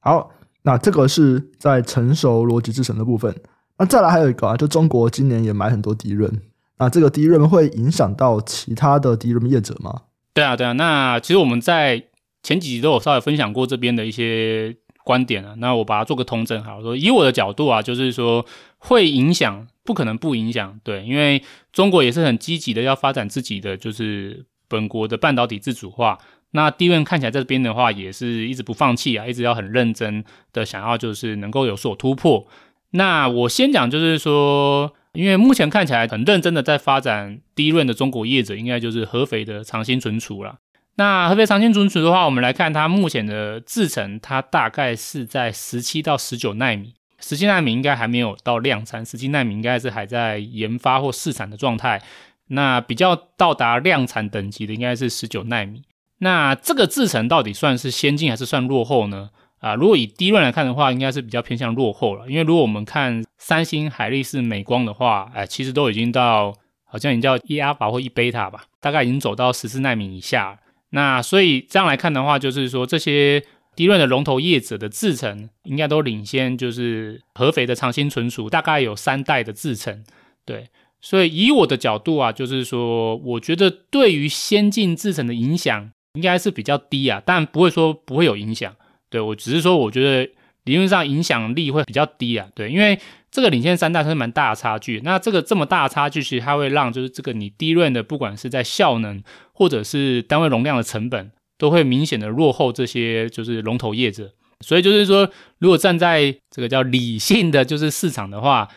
[0.00, 0.30] 好，
[0.64, 3.34] 那这个是在成熟逻辑制程的部分。
[3.78, 6.40] 那再来还有一个啊，就中国今年也买很多 DRAM，
[6.76, 10.02] 那这个 DRAM 会影响到其他的 DRAM 业者吗？
[10.34, 12.02] 对啊，对啊，那其实我们在
[12.42, 18.44] 前几集都有稍微分享过这边的一些观点啊，那我把它做个统整好，说以我的角度啊，就是说
[18.78, 21.40] 会影响，不可能不影响，对，因为
[21.72, 26.18] 中国也是很积极的要发展自己的就是本国的半导体自主化。
[26.50, 32.46] 那 DRAM 看起来这边的话也是一直不放弃啊，一直要很认真的想要就是能够有所突破。
[32.90, 40.56] 那我先讲就是说，因为目前看起来很认真的在发展 DRAM 的中国业者，应该就是合肥的长兴存储了。
[40.96, 52.02] 那合肥长兴存储的话，我们来看它目前的制程，它大概是在十七到十九纳米，十七纳米应该还没有到量产，十七纳米应该是还在研发或试产的状态。
[52.48, 55.82] 那比较到达量产等级的应该是十九纳米。
[56.18, 59.30] 那这个制程到底算是先进还是算落后呢？
[59.60, 62.28] 啊，如果以 DRAM 来看的话，应该是比较偏向落后了。
[62.28, 66.50] 因为如果我们看三星、海力士、美光的话，哎，其实都已经到
[66.86, 70.58] 好像已经叫一 Alpha 或一 Beta 吧，大概已经走到十四奈米以下。
[70.88, 73.44] 那所以这样来看的话，就是说这些
[73.76, 80.02] DRAM 的龙头业者的制程应该都领先，就是合肥的长兴存储大概有三代的制程。
[80.46, 80.70] 对，
[81.02, 88.74] 所以以我的角度啊，就是说我觉得对于先进制程的影响应该是比较低啊，但不会说不会有影响。
[89.10, 90.32] 对，我只是说我觉得
[90.64, 92.46] 理论上影响力会比较低啊。
[92.54, 92.98] 对，因为
[93.30, 95.00] 这个领先三代是蛮大的差距。
[95.04, 99.22] 那这个这么大的差距，其实它会让就是这个你低润的不管是在效能，
[99.52, 104.32] 或者是单位容量的成本，都会明显的落后这些就是龙头业者。
[104.60, 108.68] 所以就是说，如果站在这个叫理性的就是市场的话，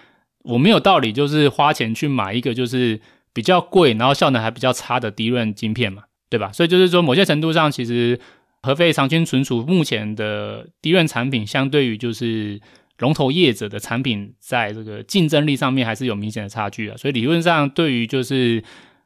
[0.44, 3.00] 我没有道理就是花钱去买一个就是
[3.32, 6.52] 比较贵，然后效能还比较差的低润晶片嘛，对吧？
[6.52, 8.20] 所以就是说，某些程度上，其实
[8.68, 12.60] 合肥长兴存储目前的 DRAM 产品，相对于就是
[12.98, 16.98] 龙头业者的产品，在这个竞争力上面还是有明显的差距啊。
[16.98, 18.62] 所以理论上，对于就是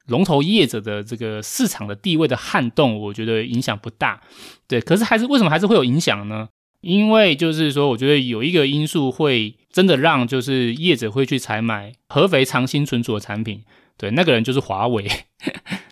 [0.07, 4.19] 龙头业者的这个市场的地位的撼动，我觉得影响不大，
[4.67, 4.81] 对。
[4.81, 6.49] 可是还是为什么还是会有影响呢？
[6.79, 13.61] 因为就是说，我觉得有一个因素会真的让就是业者会去采买合肥长兴存储的产品，
[13.95, 15.07] 对，那个人就是华为，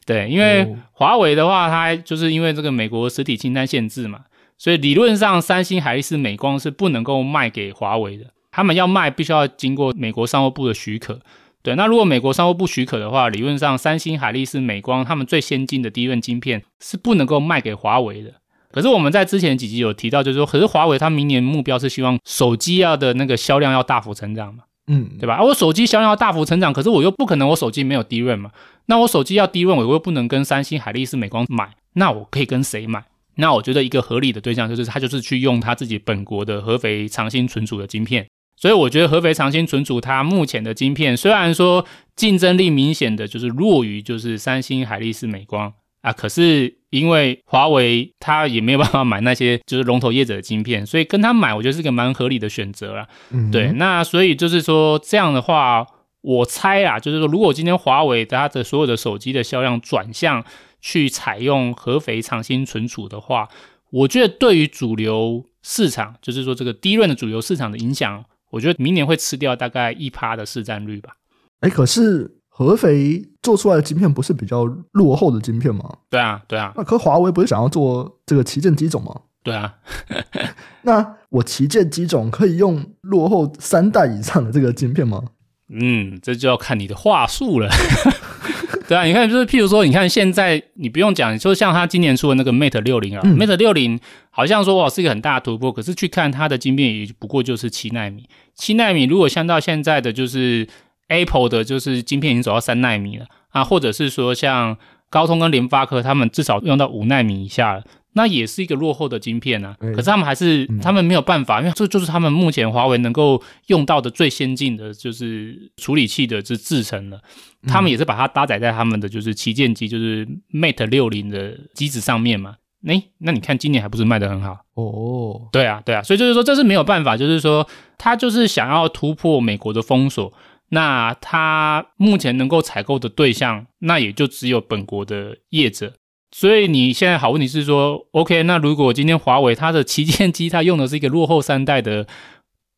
[0.10, 4.22] 对，因为华为的话，它就是因为这个美国实体清单限制嘛，
[4.58, 11.20] 所以理论上三星、海力士、美光是不能够卖给华为的，他们要卖必须要经过美国商务部的许可。
[11.62, 18.34] 对，那如果美国商务部许可的话，理论上三星、海力士、美光他们最先进的 DRAM 晶片是不能够卖给华为的。
[18.72, 25.42] 可是我们在之前几集有提到，就是说，可是华为它明年目标是希望手机要的那个销量要大幅成长嘛，嗯，对吧？
[25.42, 28.52] 我手机销量要大幅成长，可是我又不可能我手机没有 DRAM 嘛，
[28.88, 33.04] 那我手机要 DRAM，我又不能跟三星、海力士、美光买，那我可以跟谁买？
[33.36, 38.28] 那我觉得一个合理的对象就是他就是去用他自己本国的合肥长兴存储的晶片。
[38.58, 41.86] 所以我觉得合肥长兴存储它目前的晶片，虽然说
[42.18, 53.08] 竞争力明显的就是弱于就是三星、海力士、美光啊，可是因为华为它也没有办法买那些 就是龙头业者的晶片，所以跟他买，我觉得是个蛮合理的选择啦。
[53.32, 55.86] 嗯，对，那所以就是说这样的话，
[56.22, 60.44] 我猜啊，就是说如果今天华为它的所有的手机的销量转向
[60.82, 63.48] 去采用合肥长兴存储的话，
[63.92, 68.26] 我觉得对于主流市场，就是说这个 DRAM 的主流市场的影响。
[68.52, 71.12] 我觉得明年会吃掉大概一趴的市占率吧。
[71.60, 75.90] 哎，可是合肥做出来的晶片不是比较落后的晶片吗？
[76.10, 76.74] 对啊，对啊。
[76.76, 79.16] 那可华为不是想要做这个旗舰机种吗？
[79.42, 79.76] 对啊。
[80.84, 85.24] 那我旗舰机种可以用落后三代以上的这个晶片吗？
[85.70, 87.70] 嗯，这就要看你的话术了。
[88.90, 93.98] 对啊，你看，就是譬如说，你看现在你不用讲，就像他今年出的那个 Mate 六零啊，Mate 六零
[94.32, 100.68] 好像说哇是一个很大的突破，可是去看它的晶片也不过就是七纳米，七纳米如果相到现在的就是
[101.10, 104.78] Apple 的，就是晶片已经走到三纳米了啊，或者是说像
[105.10, 107.84] 高通跟联发科，他们至少用到五纳米以下了。
[108.14, 117.22] 那也是一个落后的晶片啊，可是他们还是他们没有办法，因为这就是他们目前华为能够用到的最先进的就是处理器的这制程了。
[117.68, 122.56] 他们也是把它搭载在他们的就是旗舰机，就是 Mate 六零的机子上面嘛。
[122.88, 125.48] 诶，那你看今年还不是卖得很好哦？
[125.52, 130.34] 对啊，对啊，所以就是说这是没有办法，就是说他就是想要突破美国的封锁，
[130.70, 135.94] 那他目前能够采购的对象，那也就只有本国的业者。
[136.32, 142.06] 所以你现在好问题是说，OK，那如果今天华为它的旗舰机它用的是一个落后三代的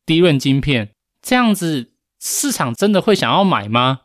[0.06, 0.90] 低润晶片，
[1.20, 4.00] 这样子市场真的会想要买吗？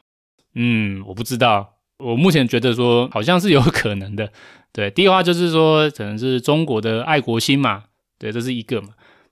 [0.53, 1.75] 嗯，我不知道。
[1.99, 4.31] 我目前觉得说好像是有可能的。
[4.73, 7.85] 对，第一话就是说可能是中国的爱国心嘛，
[8.19, 8.89] 对，这是一个嘛。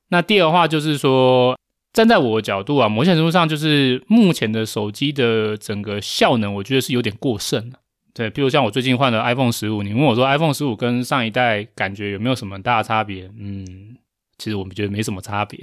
[0.10, 1.58] 那第二话就是说，
[1.96, 7.80] 站在我的角度啊，某些程度上就是目前的手机的整个效能，我觉得是有点过剩了。
[8.14, 13.30] 对，比如像我最近换了 iPhone 十五，你问我说 iPhone 十五跟上一代感觉有没有什么大差别？
[13.40, 13.96] 嗯，
[14.38, 15.58] 其实我们觉得没什么差别。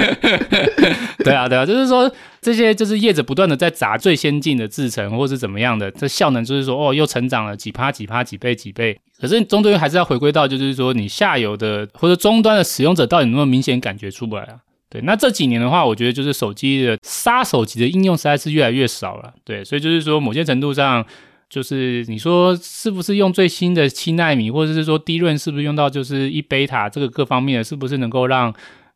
[1.22, 2.10] 对啊，对啊，就是说
[2.40, 8.98] 这些就是业者不断的在砸最先进的制程，或是怎么样的，这效能就是说哦，又成长了几趴几趴几倍几倍。
[9.20, 14.56] 可是终究还是要回归到，就是说你下游的或者终端的使用者到底能不能明显感觉出不来啊？
[14.96, 19.34] 对，那这几年的话，我觉得就是手机的杀手级的应用实在是越来越少了。
[19.44, 21.04] 对，所以就是说某些程度上，
[21.50, 28.54] 就是你说是不是用最新的七纳米，或者是说低润是不是用到就是一贝塔这个各方面，是不是能够让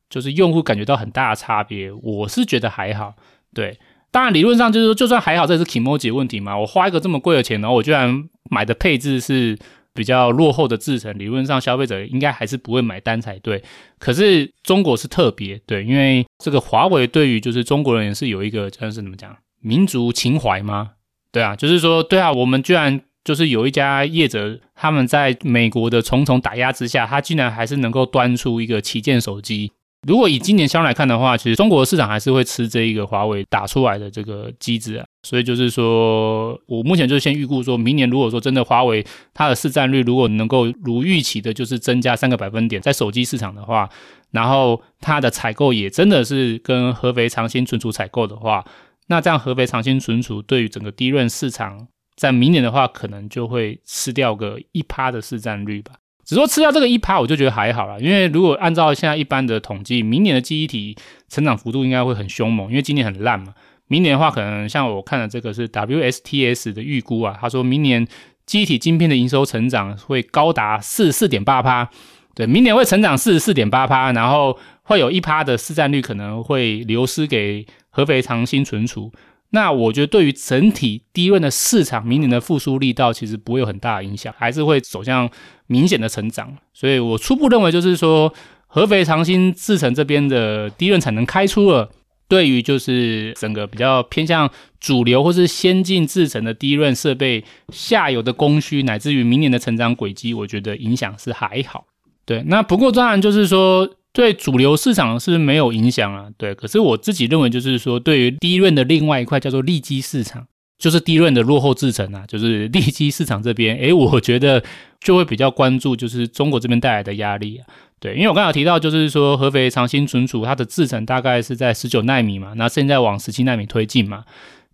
[0.09, 1.93] 就是用户感觉到很大的差别？
[1.93, 3.13] 我是觉得还好。
[3.53, 3.79] 对，
[4.11, 6.57] 当然理论上就是说，就算还好，这是 kimochi 问题嘛。
[6.57, 9.59] 我花一个这么贵的钱，然后我居然买的配置是。
[10.01, 13.63] 比较落后的制成，理论上消费者应该还是不会买单才对。
[13.99, 20.93] 可是中国是特别对，因为这个华为对于就是中国人也是有一个就是怎么讲民族情怀吗？
[21.31, 29.73] 对啊，就是说对啊，我们居然就是有一家业者，他们在美国的重重打压之下，他竟然还是能够端出一个旗舰手机。
[30.07, 43.91] 如果以今年相来看的话，其实中国市场还是会吃这一个华为打出来的这个机子啊，所以就是说我目前就先预估说，明年如果说真的华为它的市占率如果能够如预期的，就是增加三个百分点在手机市场的话，
[44.31, 48.65] 然后它的采购也真的是跟合肥长兴存储采购的话，
[49.09, 55.93] 那这样合肥长兴存储对于整个低润市场在明年的话，可能就会吃掉个一趴的市占率吧。
[56.31, 57.97] 只说吃掉这个一趴，我就觉得还好啦。
[57.99, 60.97] 因为如果按照现在一般的统计，明年的记忆体
[61.29, 63.53] 成长幅度应该会很凶猛，因为今年很烂嘛。
[63.89, 68.07] 明年的话，可能像我看的这个是 WSTS 的预估啊，他说明年
[68.47, 71.91] 记忆体晶片的营收成长会高达四十四点八趴，
[72.37, 79.11] 对，明年会成长四十四点八趴，然后会有一趴的市占率可能会流失给合肥长兴存储。
[79.53, 85.29] 那我觉得对于整体低润的市场，明年的复苏力道其实不会有很大的影响，还是会走向
[85.67, 86.57] 明显的成长。
[86.73, 88.33] 所以我初步认为就是说，
[88.69, 91.91] 合肥长兴制程这边的低润产能开出了，
[92.29, 94.49] 对于就是整个比较偏向
[94.79, 101.87] 主流或是先进制程的低润设备下游的供需，乃至于明年的成长轨迹，我觉得影响是还好。
[102.25, 103.97] 对，那不过当然就是说。
[104.13, 106.55] 对主流市场是没有影响啊，对。
[106.55, 110.47] 可是我自己认为，就是说，对于 DRAM 的另外一块叫做利基市场，
[110.79, 114.63] 就是 DRAM 的落后制程啊，就是利基市场这边，诶，我觉得
[115.01, 117.67] 就会比较关注，就是中国这边带来的压力啊。
[118.01, 124.25] 对，因为我刚才提到，就是说合肥长兴存储它的制程大概是在十九奈米嘛，那现在往十七奈米推进嘛。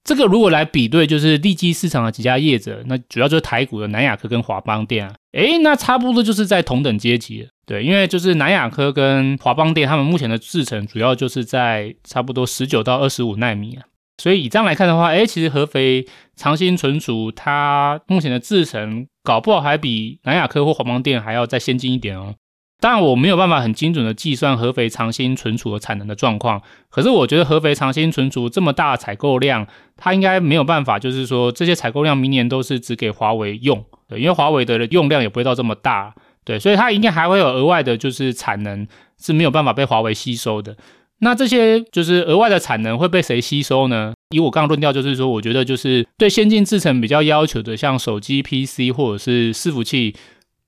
[0.07, 7.49] 这个如果来比对，就是利基市场的几家业者，那主要就是台股的南亚科跟华邦电啊，诶，那差不多就是在同等阶级了。
[7.67, 13.83] 对，因为就是南亚科跟华邦电，他们目前的制程主要就是在差不多十九到二十五奈米啊。
[14.23, 22.37] 所以以这样来看的话，诶，其实合肥长兴存储它目前的制程，搞不好还比南亚科或华邦电还要再先进一点哦。
[22.79, 26.61] 当然，我没有办法很精准的计算合肥长兴存储的产能的状况。
[26.91, 29.67] 可是，我觉得合肥长兴存储这么大的采购量，
[29.97, 33.83] 它应该没有办法，就是说这些采购量明年都是只给华为用。
[34.07, 36.15] 对，因为华为的用量也不会到这么大。
[36.45, 38.87] 对，所以它应该还会有额外的，就是产能
[39.19, 40.77] 是没有办法被华为吸收的。
[41.21, 44.13] 那这些就是额外的产能会被谁吸收呢？
[44.35, 50.15] 以我刚刚论调，就是说，我觉得就是对先进制程比较要求的，像手机、PC 或者是伺服器。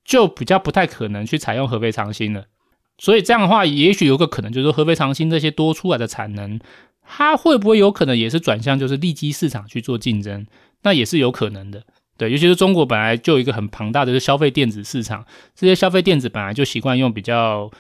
[0.09, 2.47] 就比较不太可能去采用合肥长兴了，
[2.97, 6.59] 所以这样的话，也许有个可能就是，合肥长兴这些多出来的产能，
[7.07, 10.47] 它会不会有可能也是转向就是利基市场去做竞争？
[10.83, 11.85] 那也是有可能的，
[12.17, 17.71] 对，尤其是中国本来就有一个很庞大的就消费电子市场，这些消费电子本来就习惯用比较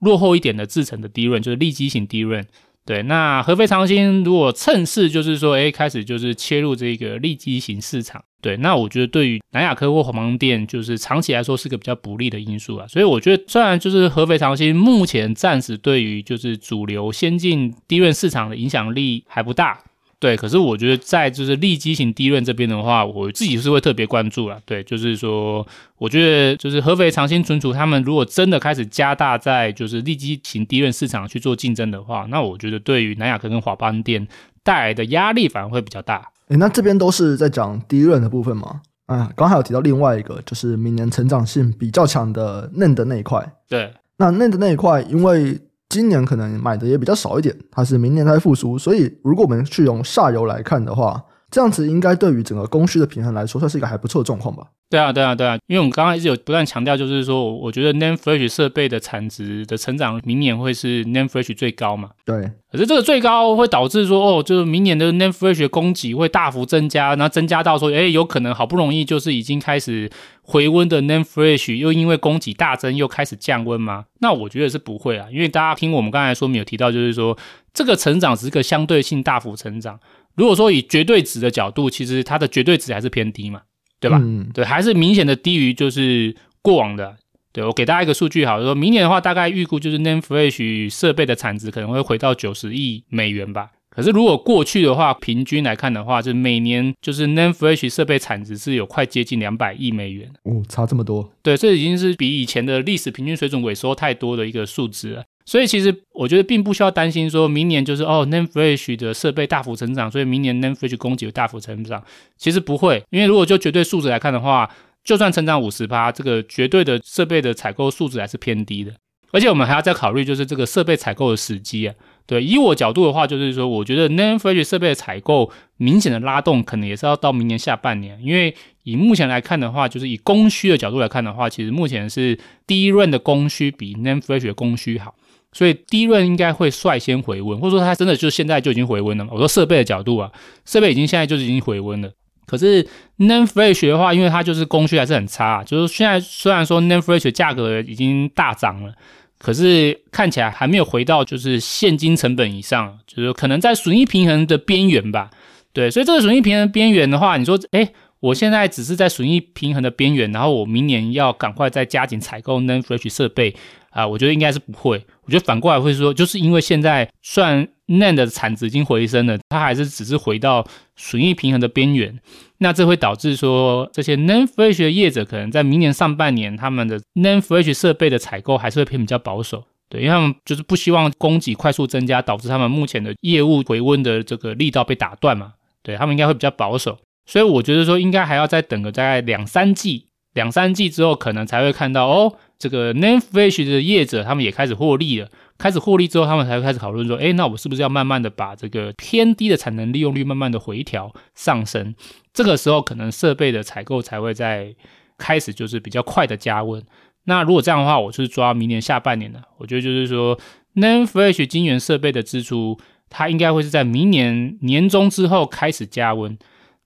[0.00, 2.46] 落后一点的制程的低润就是利基型低润。
[2.88, 12.86] 对，那合肥长兴如果趁势就是说，哎，开始就是切入这个利基型市场，对，那我觉得对于南亚科或华邦店，就是长期来说是个比较不利的因素啊。
[12.88, 19.78] 所以我觉得，虽然就是合肥长兴目前暂时对于就是主流先进低运市场的影响力还不大。
[20.20, 24.58] 对，可是我觉得在就是利基型 DRAM 这边的话，我自己是会特别关注啦。
[24.64, 25.64] 对，就是说，
[25.96, 34.26] 我觉得就是合肥长兴存储他们如果真的开始加大在就是利基型 DRAM 市场去做竞争的话，那我觉得对于南亚科跟华邦电
[34.64, 36.28] 带来的压力反而会比较大。
[36.48, 38.80] 诶，那这边都是在讲 DRAM 的部分吗？
[39.06, 43.52] 啊，刚才有提到另外一个，就是明年成长性比较强的 NAND 的那一块。
[43.68, 45.58] 对，那 NAND 那一块，因为
[45.88, 54.64] 今年可能买的也比较少一点，它是明年才复苏，所以如果我们去用下游来看的话，这样子应该对于整个供需的平衡来说，算是一个还不错的状况吧？
[54.90, 62.10] 对啊，对啊，对啊，因为我们刚刚一直有不断强调，就是说，我觉得 Name Flash 设备的产值的成长，明年会是 Name Flash 最高嘛？
[62.24, 62.50] 对。
[62.72, 70.10] 可是这个最高会导致说，哦，就是明年的 Name Flash 的供给会大幅增加，然后增加到说，哎，有可能好不容易就是已经开始
[70.40, 74.06] 回温的 Name Flash，又因为供给大增又开始降温吗？
[74.20, 77.36] 那我觉得是不会啊，因为大家听我们刚才说没有提到，就是说
[77.74, 80.00] 这个成长只是个相对性大幅成长。
[80.34, 83.60] 如果说以绝对值的角度，其实它的绝对值还是偏低嘛。
[84.00, 84.18] 对吧？
[84.22, 87.16] 嗯，对，还是明显的低于就是过往的。
[87.50, 93.70] 对，我给大家一个数据，好，说明年的话，大概预估就是 Name Flash 设备的产值可能会回到九十亿美元吧。
[93.90, 100.30] 可是如果过去的话，平均来看的话，就是每年就是 Name Flash 设备产值是有快接近两百亿美元。
[100.44, 101.32] 哦，差这么多。
[101.42, 105.24] 对，这已经是比以前的历史平均水准萎缩太多的一个数值了。
[105.48, 112.04] 所以其实我觉得并不需要担心，说明年就是哦，NAND Flash 的设备大幅成长，所以明年 NAND Flash 供给大幅成长。
[112.36, 114.70] 其实不会，因为如果就绝对数值来看的话，
[115.02, 118.92] 就算成长五十趴，这个绝对的设备的采购数值还是偏低的。
[119.30, 121.94] 而且我们还要再考虑，就是这个设备采购的时机啊。
[122.26, 128.18] 对，以我角度的话，就是说，我觉得 NAND Flash 设备的采购明显的拉动，可能也是要到明年下半年。
[128.22, 135.14] 因为以目前来看的话，就是以供需的角度来看的话，其实目前是 DRAM 的供需比 NAND Flash 的供需好。
[135.52, 139.30] 所以低润应该会率先回温，或者说它真的就现在就已经回温了嘛。
[139.32, 140.30] 我说设备的角度啊，
[140.64, 142.10] 设备已经现在就是已经回温了。
[142.46, 142.86] 可是
[143.16, 148.92] n a n Flash 的话，因为它就是供需还是很差，就是现在虽然说 n a n Flash 价格已经大涨了，
[149.38, 155.30] 可是看起来还没有回到就是现金成本以上，就是可能在损益平衡的边缘吧。
[155.72, 157.90] 对，所以这个损益平衡边缘的话，你说，诶，
[158.20, 163.54] 我现在只是在损益平衡的边缘，然后我明年要赶快再加紧采购 n a n Flash 设备。
[163.90, 165.04] 啊，我觉得应该是不会。
[165.28, 170.66] 我觉得反过来会说，就是因为现在算 NAND 的产值已经回升了，它还是只是回到
[170.96, 172.18] 损益平衡的边缘。
[172.60, 179.62] 那这会导致说，这些 NAND Flash 的业者可能在明年上半年，他们的 NAND Flash 设备的采购还是会偏比较保守。
[179.90, 185.52] 对，因为他们就是不希望供给快速增加，导致他们目前的业务回温的这个力道被打断嘛。
[185.82, 186.96] 对，他们应该会比较保守。
[187.26, 192.34] 所以我觉得说，应该还要再等个大概两三季，两三季之后，可能才会看到哦。
[192.58, 195.28] 这个 NAND Flash 的业者，他们也开始获利了。
[195.56, 201.94] 开始获利之后，他们才会开始讨论说：“哎，那我是不是要慢慢的把这个偏低的产能利用率慢慢的回调上升？
[202.32, 204.74] 这个时候，可能设备的采购才会在
[205.16, 206.82] 开始就是比较快的加温。
[207.24, 209.42] 那如果这样的话，我是抓明年下半年的。
[209.58, 210.38] 我觉得就是说
[210.76, 212.78] ，NAND Flash 晶圆设备的支出，
[213.08, 216.36] 它应该会是在明年年中之后开始加温。”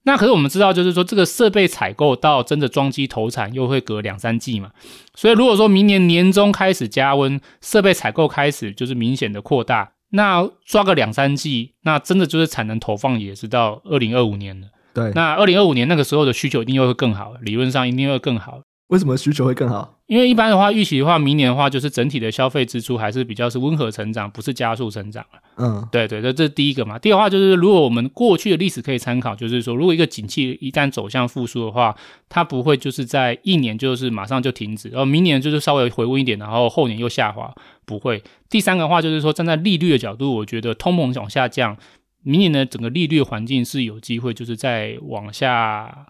[0.05, 4.71] 那可是我们知道，就是说这个设备采购到真的装机投产又会隔两三季嘛，
[5.15, 14.69] 所以如果说明年年中开始加温，设备采购开始就是明显的扩大，那抓个两三季，那真的就是产能投放也是到二零二五年了。
[14.93, 18.61] 对，那二零二五年那个时候的需求一定又会更好，理论上一定会更好。
[18.89, 20.01] 为什么需求会更好？
[20.13, 25.25] 因为一般的话，预期的话，明年的话，就是整体的消费支出还是比较是温和成长，不是加速成长。
[25.57, 26.99] 嗯，对对，这这是第一个嘛。
[26.99, 31.97] 第二话就是，如果我们过去的历史可以参考，就是说，如果一个景气一旦走向复苏的话，
[32.29, 37.51] 它不会就是在一年就是马上就停止，然后明年就是稍微回温一点，然后后年又下滑，
[37.87, 38.23] 不会。
[38.51, 41.75] 第三个话就是说，站在利率的角度，我觉得通膨往下降，
[42.23, 46.09] 明年的整个利率环境是有机会就是在往下。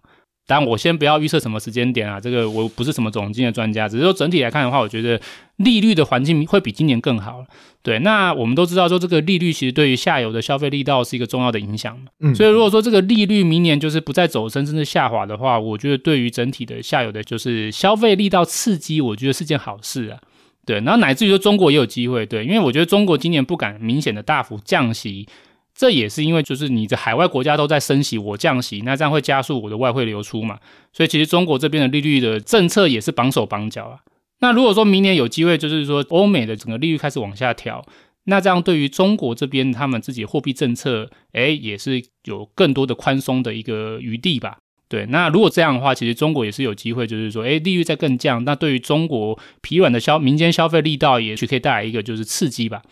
[0.54, 5.18] 但我先不要预测什么时间点啊，这个我不是什么总经的专家，只是说整体来看的话，我觉得
[5.56, 7.42] 利率的环境会比今年更好。
[7.82, 12.04] 对，那我们都知道说这个利率其实对于下游的消费力道是一个重要的影响嘛。
[12.20, 20.18] 嗯，所以如果说这个利率明年就是不再走升，甚至下滑的话，我觉得对于整体的下游的就是消费力道刺激，我觉得是件好事啊。
[20.66, 25.26] 对，然后乃至于说中国也有机会，对，因为我觉得中国今年不敢明显的大幅降息。
[25.74, 30.58] 这也是因为，就是你的海外国家都在升息，我降息，那这样会加速我的外汇流出嘛。
[30.92, 33.98] 所以其实中国这边的利率的政策也是绑手绑脚啊。
[34.40, 37.84] 那如果说明年有机会，就是说欧美的整个利率开始往下调，
[38.24, 44.58] 那这样对于中国这边他们自己货币政策，哎，也是有更多的宽松的一个余地吧。
[44.88, 52.82] 对，那如果这样的话，其实中国也是有机会，就是说，哎，利率再更降，那对于中国疲软的消民间消费力道，也许可以带来一个就是刺激吧。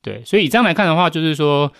[0.00, 1.72] 对，所以以这样来看的话，就是说。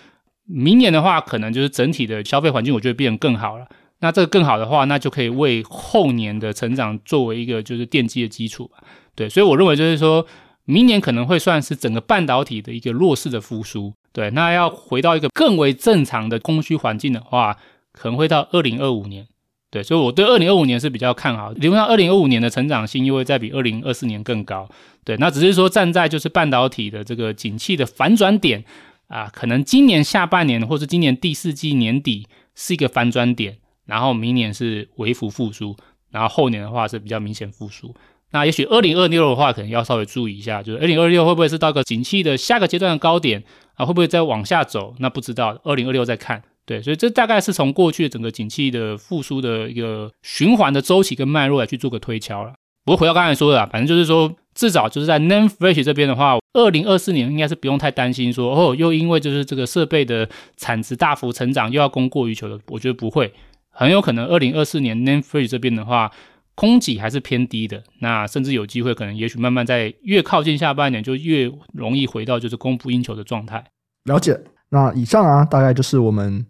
[0.51, 3.67] 明年的话，可能就是整体的消费环境，我觉得变得更好了。
[3.99, 8.77] 那这个更好的话，那就可以为后年的成长作为一个就是奠基的基础吧。
[9.13, 10.25] 对，所以我认为就是说，
[10.65, 13.93] 明年可能会算是整个半导体的一个弱势的复苏。
[14.11, 17.57] 对，那要回到一个更为正常的供需环境的话，
[17.91, 19.27] 可能会到二零二五年。
[19.69, 21.51] 对，所以我对二零二五年是比较看好。
[21.51, 24.67] 理论上，二零二五年的成长性又会再比二零二四年更高。
[25.03, 28.63] 对，那只是说站在就是半导体的这个景气的反转点。
[29.09, 35.75] 啊，可能今年下半年或是今年第四季年底，是一个翻转点，然后明年是微幅复苏，
[36.11, 37.93] 然后后年的话是比较明显复苏。
[38.31, 43.43] 那也许二零二六的话，可能要稍微注意一下，就是二零二六会不会是到个景气的下个阶段的高点
[43.73, 43.83] 啊？
[43.83, 44.93] 会不会再往下走？
[44.99, 46.43] 那不知道，二零二六再看。
[46.67, 52.53] 对，所以这大概是从过去整个景气的复苏的一个循环的周期跟脉络来去做个推敲了。
[52.85, 62.59] 不过回到刚才说的啦，反正就是说，至少就是在 Name Flash 这边的话，二零二四年应该是不用太担心说哦，又因为就是这个设备的产值大幅成长，又要供过于求的。
[62.67, 63.33] 我觉得不会，
[63.69, 66.11] 很有可能二零二四年 Name Flash 这边的话。
[66.55, 73.63] 供给还是偏低的，那甚至有机会，可能也许慢慢在越靠近下半年，就越容易回到就是供不应求的状态。
[74.03, 74.37] 了解。
[74.67, 76.45] 那以上啊，大概就是我们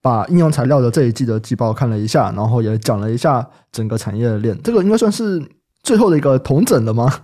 [0.00, 4.56] 把应用材料的这一季的季报看了一下，然后也讲了一下整个产业链。
[4.62, 5.42] 这个应该算是
[5.82, 7.22] 最后的一个同整了吗？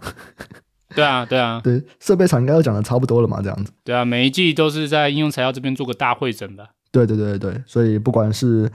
[0.95, 3.73] 对啊，对啊， 对，设备厂应该都讲的差不多了嘛，这样子。
[3.85, 6.71] 对啊，每一季都是在应用材料这边做个大会诊吧。
[6.93, 8.71] 对对对对，所以不管是。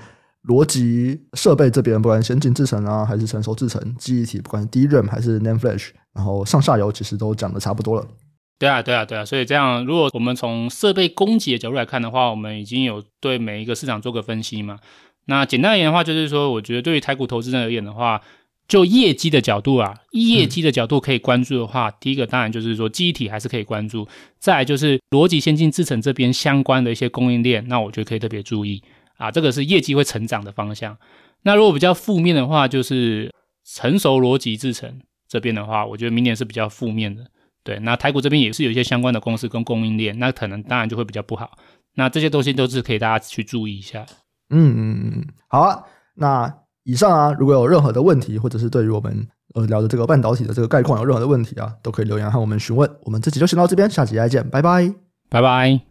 [0.48, 8.08] 逻辑设备这边，不管先进制程啊，还是成熟制程，记忆体，不管是 DRAM 还是 NAND Flash，然后上下游其实都讲的差不多了。
[8.58, 9.26] 对啊，对啊，对啊。
[9.26, 14.80] 所以这样，如果我们从设备供给的角度来看的话，我们已经有对每一个市场做个分析嘛。
[15.26, 18.22] 那简单而言的话，就是说，我觉得对于台股投资人而言的话，
[18.70, 24.08] 就业绩的角度啊，业绩的角度可以关注的话，嗯、第一个当然就是说记忆体还是可以关注，
[24.38, 28.82] 再来就是逻辑先进制程这边相关的一些供应链，那我觉得可以特别注意。
[29.18, 30.98] 啊，这个是业绩会成长的方向。
[31.42, 33.34] 那如果比较负面的话，就是
[33.66, 37.26] 成熟逻辑制程这边的话，我觉得明年是比较负面的。
[37.64, 41.58] 对，那台股这边也是有一些相关的公司跟供应链，那可能当然就会比较不好。
[41.96, 44.06] 那这些东西都是可以大家去注意一下。
[44.52, 45.84] 嗯嗯嗯，好啊。
[46.16, 46.54] 那
[46.90, 52.90] 以上啊，如果有任何的问题，或者是对于我们呃聊的这个半导体的这个概况有任何的问题啊，都可以留言和我们询问。
[53.04, 54.92] 我们这集就先到这边，下集再见，拜拜，
[55.30, 55.82] 拜拜。